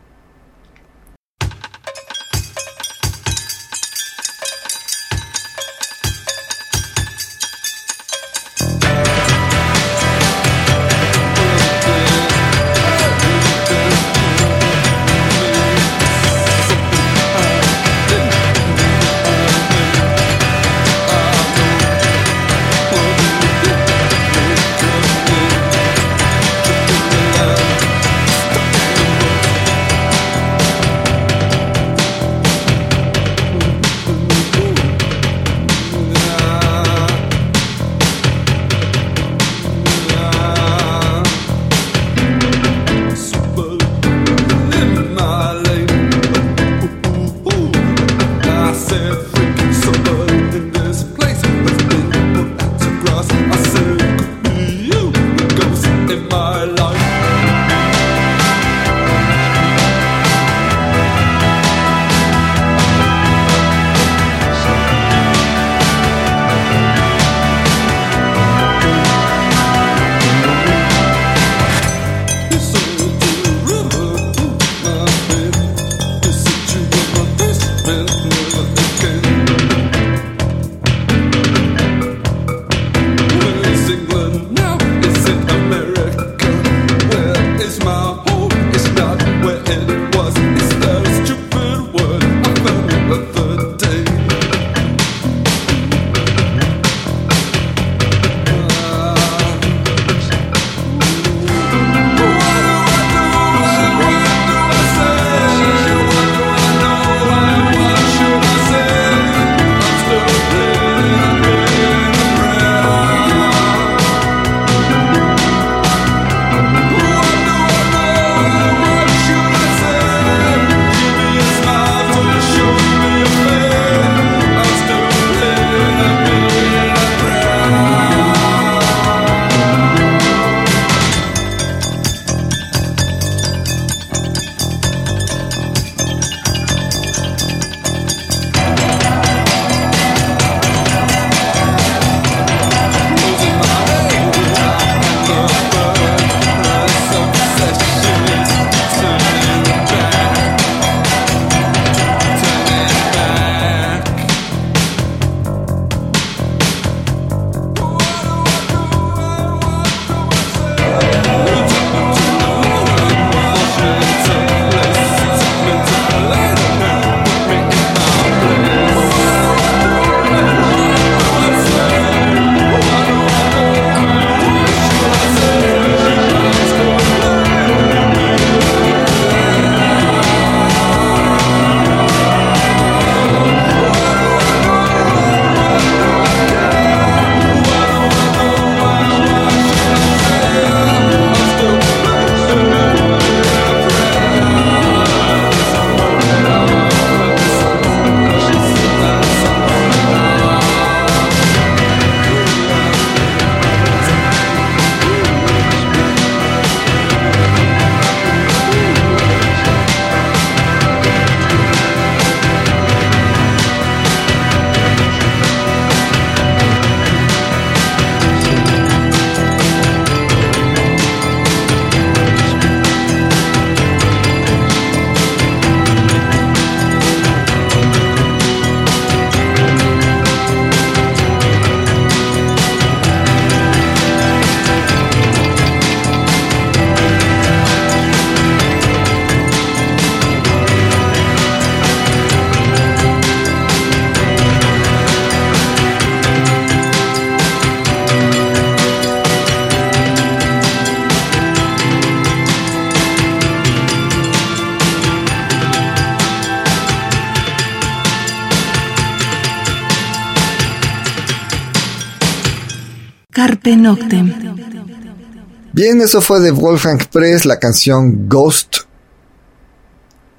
Bien, 265.74 265.99
eso 266.01 266.22
fue 266.22 266.39
de 266.39 266.51
Wolfgang 266.51 267.03
Press, 267.11 267.45
la 267.45 267.59
canción 267.59 268.30
Ghost 268.30 268.78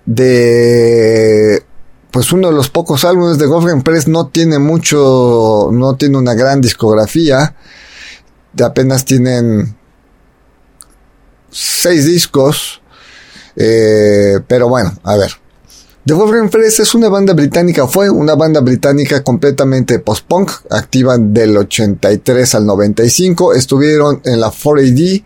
de 0.07 1.63
pues 2.11 2.33
uno 2.33 2.49
de 2.49 2.55
los 2.55 2.71
pocos 2.71 3.05
álbumes 3.05 3.37
de 3.37 3.47
Wolfgang 3.47 3.83
Press 3.83 4.09
no 4.09 4.29
tiene 4.29 4.59
mucho, 4.59 5.69
no 5.71 5.97
tiene 5.97 6.17
una 6.17 6.33
gran 6.33 6.63
discografía, 6.63 7.55
apenas 8.65 9.05
tienen 9.05 9.77
seis 11.51 12.07
discos, 12.07 12.81
eh, 13.57 14.41
pero 14.49 14.69
bueno, 14.69 14.95
a 15.03 15.17
ver. 15.17 15.33
The 16.07 16.15
Wolfgang 16.15 16.49
Press 16.51 16.79
es 16.79 16.95
una 16.95 17.09
banda 17.09 17.33
británica, 17.33 17.89
fue 17.89 18.09
una 18.09 18.37
banda 18.37 18.61
británica 18.61 19.25
completamente 19.25 19.99
post-punk, 19.99 20.53
activa 20.71 21.19
del 21.19 21.57
83 21.57 22.55
al 22.55 22.65
95, 22.65 23.55
estuvieron 23.55 24.21
en 24.25 24.39
la 24.39 24.53
4AD, 24.53 25.25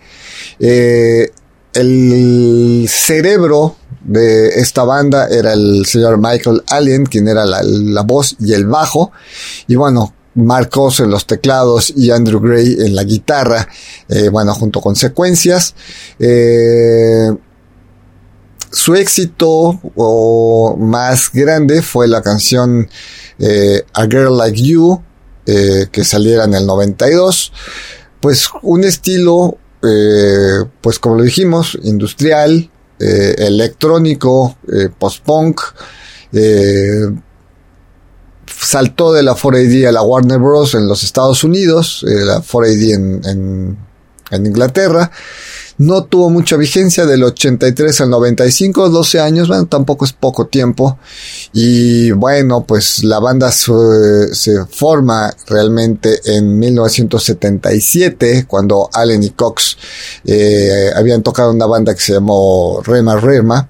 eh, 0.59 1.31
el 1.75 2.87
cerebro 2.89 3.77
de 4.01 4.49
esta 4.59 4.85
banda 4.85 5.29
era 5.29 5.53
el 5.53 5.85
señor 5.85 6.17
Michael 6.17 6.63
Allen, 6.69 7.05
quien 7.05 7.29
era 7.29 7.45
la, 7.45 7.61
la 7.63 8.01
voz 8.01 8.37
y 8.41 8.55
el 8.55 8.67
bajo, 8.67 9.13
y 9.67 9.75
bueno, 9.75 10.15
Marcos 10.35 11.01
en 11.01 11.11
los 11.11 11.27
teclados 11.27 11.93
y 11.95 12.11
Andrew 12.11 12.41
Gray 12.41 12.77
en 12.79 12.95
la 12.95 13.05
guitarra, 13.05 13.69
eh, 14.09 14.31
bueno, 14.31 14.55
junto 14.55 14.81
con 14.81 14.97
secuencias. 14.97 15.75
Eh, 16.19 17.29
su 18.71 18.95
éxito 18.95 19.81
o 19.97 20.77
más 20.79 21.31
grande 21.33 21.83
fue 21.83 22.09
la 22.09 22.23
canción 22.23 22.89
eh, 23.39 23.85
A 23.95 24.03
Girl 24.05 24.37
Like 24.37 24.63
You, 24.63 25.03
eh, 25.47 25.87
que 25.91 26.05
saliera 26.05 26.45
en 26.45 26.55
el 26.55 26.67
92. 26.67 27.53
Pues 28.21 28.49
un 28.63 28.85
estilo, 28.85 29.59
eh, 29.83 30.65
pues 30.81 30.99
como 30.99 31.17
lo 31.17 31.23
dijimos, 31.23 31.79
industrial, 31.83 32.71
eh, 33.03 33.35
electrónico, 33.47 34.59
eh, 34.71 34.91
post-punk, 34.97 35.63
eh, 36.35 37.09
saltó 38.47 39.15
de 39.15 39.23
la 39.23 39.35
4AD 39.35 39.89
a 39.89 39.93
la 39.93 40.03
Warner 40.03 40.39
Bros. 40.39 40.75
en 40.75 40.87
los 40.87 41.03
Estados 41.03 41.43
Unidos, 41.43 42.05
la 42.07 42.43
4AD 42.43 42.95
en, 42.95 43.21
en, 43.25 43.79
en 44.31 44.47
Inglaterra. 44.47 45.11
No 45.81 46.05
tuvo 46.05 46.29
mucha 46.29 46.59
vigencia 46.59 47.07
del 47.07 47.25
83 47.25 48.03
al 48.03 48.11
95, 48.11 48.91
12 48.91 49.19
años, 49.19 49.49
bueno, 49.49 49.65
tampoco 49.65 50.05
es 50.05 50.13
poco 50.13 50.47
tiempo. 50.47 50.99
Y 51.55 52.11
bueno, 52.11 52.67
pues 52.69 53.03
la 53.03 53.19
banda 53.19 53.51
se, 53.51 53.73
forma 54.71 55.35
realmente 55.47 56.21
en 56.27 56.59
1977, 56.59 58.45
cuando 58.47 58.91
Allen 58.93 59.23
y 59.23 59.31
Cox 59.31 59.79
eh, 60.27 60.91
habían 60.95 61.23
tocado 61.23 61.51
una 61.51 61.65
banda 61.65 61.95
que 61.95 62.01
se 62.03 62.13
llamó 62.13 62.83
Rema 62.85 63.17
Rema. 63.17 63.67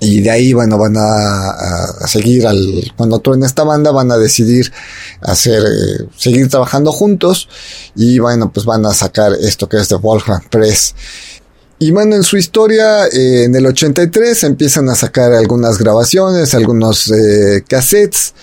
Y 0.00 0.20
de 0.20 0.30
ahí, 0.30 0.52
bueno, 0.52 0.78
van 0.78 0.96
a, 0.96 2.06
seguir 2.06 2.46
al, 2.46 2.92
cuando 2.96 3.20
truene 3.20 3.46
esta 3.46 3.64
banda, 3.64 3.90
van 3.90 4.10
a 4.12 4.18
decidir 4.18 4.72
hacer, 5.20 5.62
eh, 5.62 6.06
seguir 6.16 6.48
trabajando 6.48 6.92
juntos. 6.92 7.48
Y 7.94 8.18
bueno, 8.18 8.52
pues 8.52 8.66
van 8.66 8.84
a 8.86 8.92
sacar 8.92 9.32
esto 9.32 9.68
que 9.68 9.78
es 9.78 9.88
de 9.88 9.96
Wolfgang 9.96 10.48
Press. 10.50 10.94
Y 11.78 11.90
bueno, 11.90 12.16
en 12.16 12.22
su 12.22 12.36
historia, 12.36 13.06
eh, 13.06 13.44
en 13.44 13.54
el 13.54 13.66
83 13.66 14.44
empiezan 14.44 14.88
a 14.88 14.94
sacar 14.94 15.32
algunas 15.32 15.78
grabaciones, 15.78 16.54
algunos 16.54 17.10
eh, 17.10 17.64
cassettes. 17.66 18.34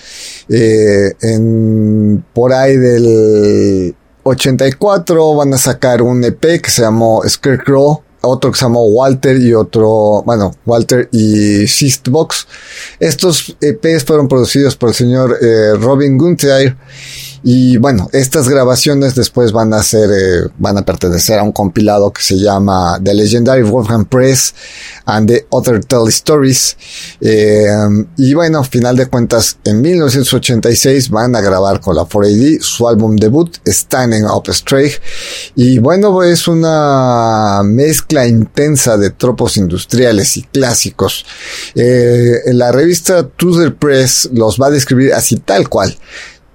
En, 0.48 2.24
por 2.34 2.52
ahí 2.52 2.76
del 2.76 3.94
84 4.24 5.34
van 5.34 5.54
a 5.54 5.58
sacar 5.58 6.02
un 6.02 6.24
EP 6.24 6.60
que 6.60 6.70
se 6.70 6.82
llamó 6.82 7.22
Scarecrow 7.26 8.02
otro 8.22 8.50
que 8.50 8.58
se 8.58 8.64
llamó 8.64 8.86
Walter 8.86 9.36
y 9.40 9.54
otro, 9.54 10.22
bueno, 10.24 10.54
Walter 10.64 11.08
y 11.12 11.66
Sistbox. 11.66 12.46
Estos 12.98 13.56
EPs 13.60 14.04
fueron 14.04 14.28
producidos 14.28 14.76
por 14.76 14.90
el 14.90 14.94
señor 14.94 15.38
eh, 15.40 15.74
Robin 15.78 16.16
Gunther 16.16 16.76
y 17.44 17.76
bueno, 17.76 18.08
estas 18.12 18.48
grabaciones 18.48 19.16
después 19.16 19.50
van 19.50 19.74
a 19.74 19.82
ser, 19.82 20.10
eh, 20.10 20.48
van 20.58 20.78
a 20.78 20.84
pertenecer 20.84 21.40
a 21.40 21.42
un 21.42 21.50
compilado 21.50 22.12
que 22.12 22.22
se 22.22 22.38
llama 22.38 23.00
The 23.02 23.14
Legendary 23.14 23.62
Wolfgang 23.62 24.04
Press 24.04 24.54
and 25.06 25.28
the 25.28 25.46
Other 25.50 25.84
Tell 25.84 26.08
Stories. 26.08 26.76
Eh, 27.20 27.66
y 28.16 28.34
bueno, 28.34 28.62
final 28.62 28.96
de 28.96 29.06
cuentas, 29.06 29.58
en 29.64 29.80
1986 29.80 31.10
van 31.10 31.34
a 31.34 31.40
grabar 31.40 31.80
con 31.80 31.96
la 31.96 32.04
4AD 32.04 32.60
su 32.60 32.86
álbum 32.86 33.16
debut, 33.16 33.56
Standing 33.66 34.24
Up 34.24 34.48
Straight. 34.50 35.00
Y 35.56 35.78
bueno, 35.78 36.22
es 36.22 36.46
una 36.46 37.62
mezcla 37.64 38.26
intensa 38.26 38.96
de 38.96 39.10
tropos 39.10 39.56
industriales 39.56 40.36
y 40.36 40.42
clásicos. 40.42 41.26
Eh, 41.74 42.34
en 42.46 42.58
la 42.58 42.70
revista 42.70 43.26
Tudor 43.26 43.74
Press 43.76 44.30
los 44.32 44.60
va 44.60 44.68
a 44.68 44.70
describir 44.70 45.12
así 45.12 45.36
tal 45.38 45.68
cual 45.68 45.96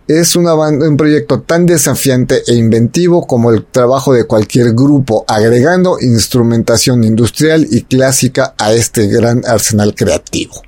es 0.08 0.36
una 0.36 0.54
banda, 0.54 0.88
un 0.88 0.96
proyecto 0.96 1.42
tan 1.42 1.66
desafiante 1.66 2.42
e 2.48 2.56
inventivo 2.56 3.28
como 3.28 3.52
el 3.52 3.66
trabajo 3.66 4.14
de 4.14 4.24
cualquier 4.24 4.74
grupo, 4.74 5.26
agregando 5.28 6.00
instrumentación 6.00 7.04
industrial 7.04 7.68
y 7.70 7.84
clásica 7.84 8.56
a 8.58 8.72
este 8.74 9.08
gran 9.08 9.44
arsenal 9.46 9.94
creativo. 9.94 10.62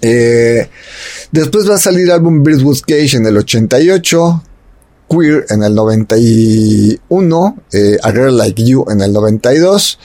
Eh, 0.00 0.68
después 1.30 1.68
va 1.68 1.74
a 1.74 1.78
salir 1.78 2.04
el 2.04 2.12
álbum 2.12 2.42
Birdwood 2.42 2.78
Cage 2.86 3.16
en 3.16 3.26
el 3.26 3.36
88, 3.36 4.42
Queer 5.10 5.46
en 5.50 5.62
el 5.62 5.74
91, 5.74 7.56
eh, 7.72 7.98
A 8.02 8.12
Girl 8.12 8.36
Like 8.36 8.62
You 8.62 8.86
en 8.90 9.00
el 9.00 9.12
92 9.12 9.98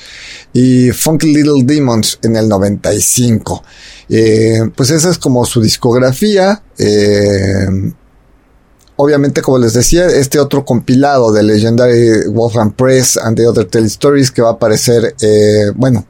y 0.53 0.91
Funky 0.91 1.33
Little 1.33 1.63
Demons 1.63 2.19
en 2.23 2.35
el 2.35 2.49
95. 2.49 3.63
Eh, 4.09 4.59
pues 4.75 4.89
esa 4.89 5.09
es 5.09 5.17
como 5.17 5.45
su 5.45 5.61
discografía. 5.61 6.61
Obviamente, 9.03 9.41
como 9.41 9.57
les 9.57 9.73
decía, 9.73 10.05
este 10.07 10.39
otro 10.39 10.63
compilado 10.63 11.33
de 11.33 11.43
Legendary 11.43 12.29
Wolfgang 12.29 12.71
Press 12.71 13.17
and 13.17 13.35
the 13.35 13.45
Other 13.45 13.65
Tale 13.65 13.87
Stories 13.87 14.31
que 14.31 14.41
va 14.41 14.49
a 14.49 14.53
aparecer, 14.53 15.13
eh, 15.19 15.71
bueno, 15.75 16.05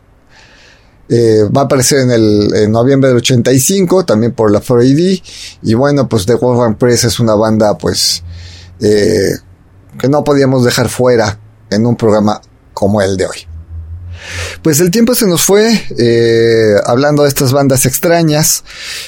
eh, 1.10 1.44
va 1.46 1.62
a 1.62 1.64
aparecer 1.66 2.02
en 2.02 2.12
el 2.12 2.56
en 2.56 2.72
noviembre 2.72 3.10
del 3.10 3.18
85, 3.18 4.06
también 4.06 4.34
por 4.34 4.52
la 4.52 4.62
4AD. 4.62 5.22
Y 5.64 5.74
bueno, 5.74 6.08
pues 6.08 6.28
The 6.28 6.36
Wolfgang 6.36 6.78
Press 6.78 7.06
es 7.06 7.20
una 7.20 7.34
banda, 7.34 7.78
pues, 7.80 8.24
eh, 8.80 9.32
que 9.98 10.08
no 10.08 10.24
podíamos 10.24 10.64
dejar 10.64 10.88
fuera 10.88 11.40
en 11.72 11.88
un 11.88 11.96
programa 11.96 12.42
como 12.74 13.02
el 13.02 13.18
de 13.18 13.26
hoy. 13.26 13.53
Pues 14.62 14.80
el 14.80 14.92
tiempo 14.92 15.16
se 15.16 15.28
nos 15.28 15.44
fue 15.44 15.72
eh, 15.98 16.76
hablando 16.86 17.24
de 17.24 17.30
estas 17.30 17.52
bandas 17.52 17.86
extrañas. 17.86 18.64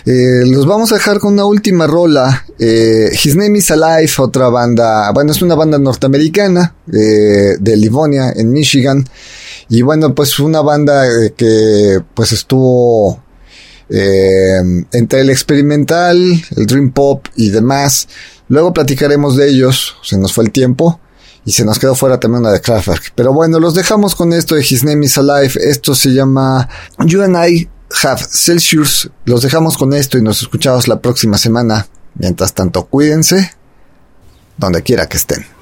Eh, 0.05 0.43
los 0.45 0.65
vamos 0.65 0.91
a 0.91 0.95
dejar 0.95 1.19
con 1.19 1.33
una 1.33 1.45
última 1.45 1.87
rola. 1.87 2.45
Eh, 2.59 3.09
His 3.11 3.35
Name 3.35 3.57
is 3.57 3.71
Alive, 3.71 4.11
otra 4.17 4.49
banda, 4.49 5.11
bueno, 5.11 5.31
es 5.31 5.41
una 5.41 5.55
banda 5.55 5.77
norteamericana 5.77 6.75
eh, 6.91 7.55
de 7.59 7.77
Livonia, 7.77 8.31
en 8.35 8.51
Michigan. 8.51 9.07
Y 9.69 9.81
bueno, 9.81 10.13
pues 10.13 10.39
una 10.39 10.61
banda 10.61 11.05
que 11.35 11.99
pues 12.13 12.31
estuvo 12.31 13.23
entre 13.87 15.21
el 15.21 15.29
experimental, 15.29 16.17
el 16.55 16.65
dream 16.65 16.91
pop 16.91 17.27
y 17.35 17.49
demás. 17.49 18.07
Luego 18.47 18.73
platicaremos 18.73 19.35
de 19.37 19.49
ellos, 19.49 19.95
se 20.03 20.17
nos 20.17 20.33
fue 20.33 20.43
el 20.43 20.51
tiempo. 20.51 20.99
Y 21.45 21.51
se 21.51 21.63
nos 21.63 21.77
quedó 21.77 21.95
fuera 21.95 22.19
también 22.19 22.41
una 22.41 22.51
de 22.51 22.59
Kraftwerk. 22.59 23.13
Pero 23.15 23.31
bueno, 23.31 23.59
los 23.59 23.75
dejamos 23.75 24.15
con 24.15 24.33
esto 24.33 24.55
de 24.55 24.61
His 24.61 24.83
Name 24.83 25.05
is 25.05 25.17
Alive. 25.17 25.53
Esto 25.55 25.93
se 25.93 26.09
llama 26.09 26.67
You 27.05 27.21
and 27.21 27.37
I 27.37 27.69
Have 28.03 28.21
Celsius. 28.29 29.11
Los 29.25 29.43
dejamos 29.43 29.77
con 29.77 29.93
esto 29.93 30.17
y 30.17 30.23
nos 30.23 30.41
escuchamos 30.41 30.87
la 30.87 30.99
próxima 30.99 31.37
semana. 31.37 31.87
Mientras 32.15 32.53
tanto, 32.53 32.85
cuídense 32.85 33.51
donde 34.57 34.81
quiera 34.81 35.07
que 35.07 35.17
estén. 35.17 35.54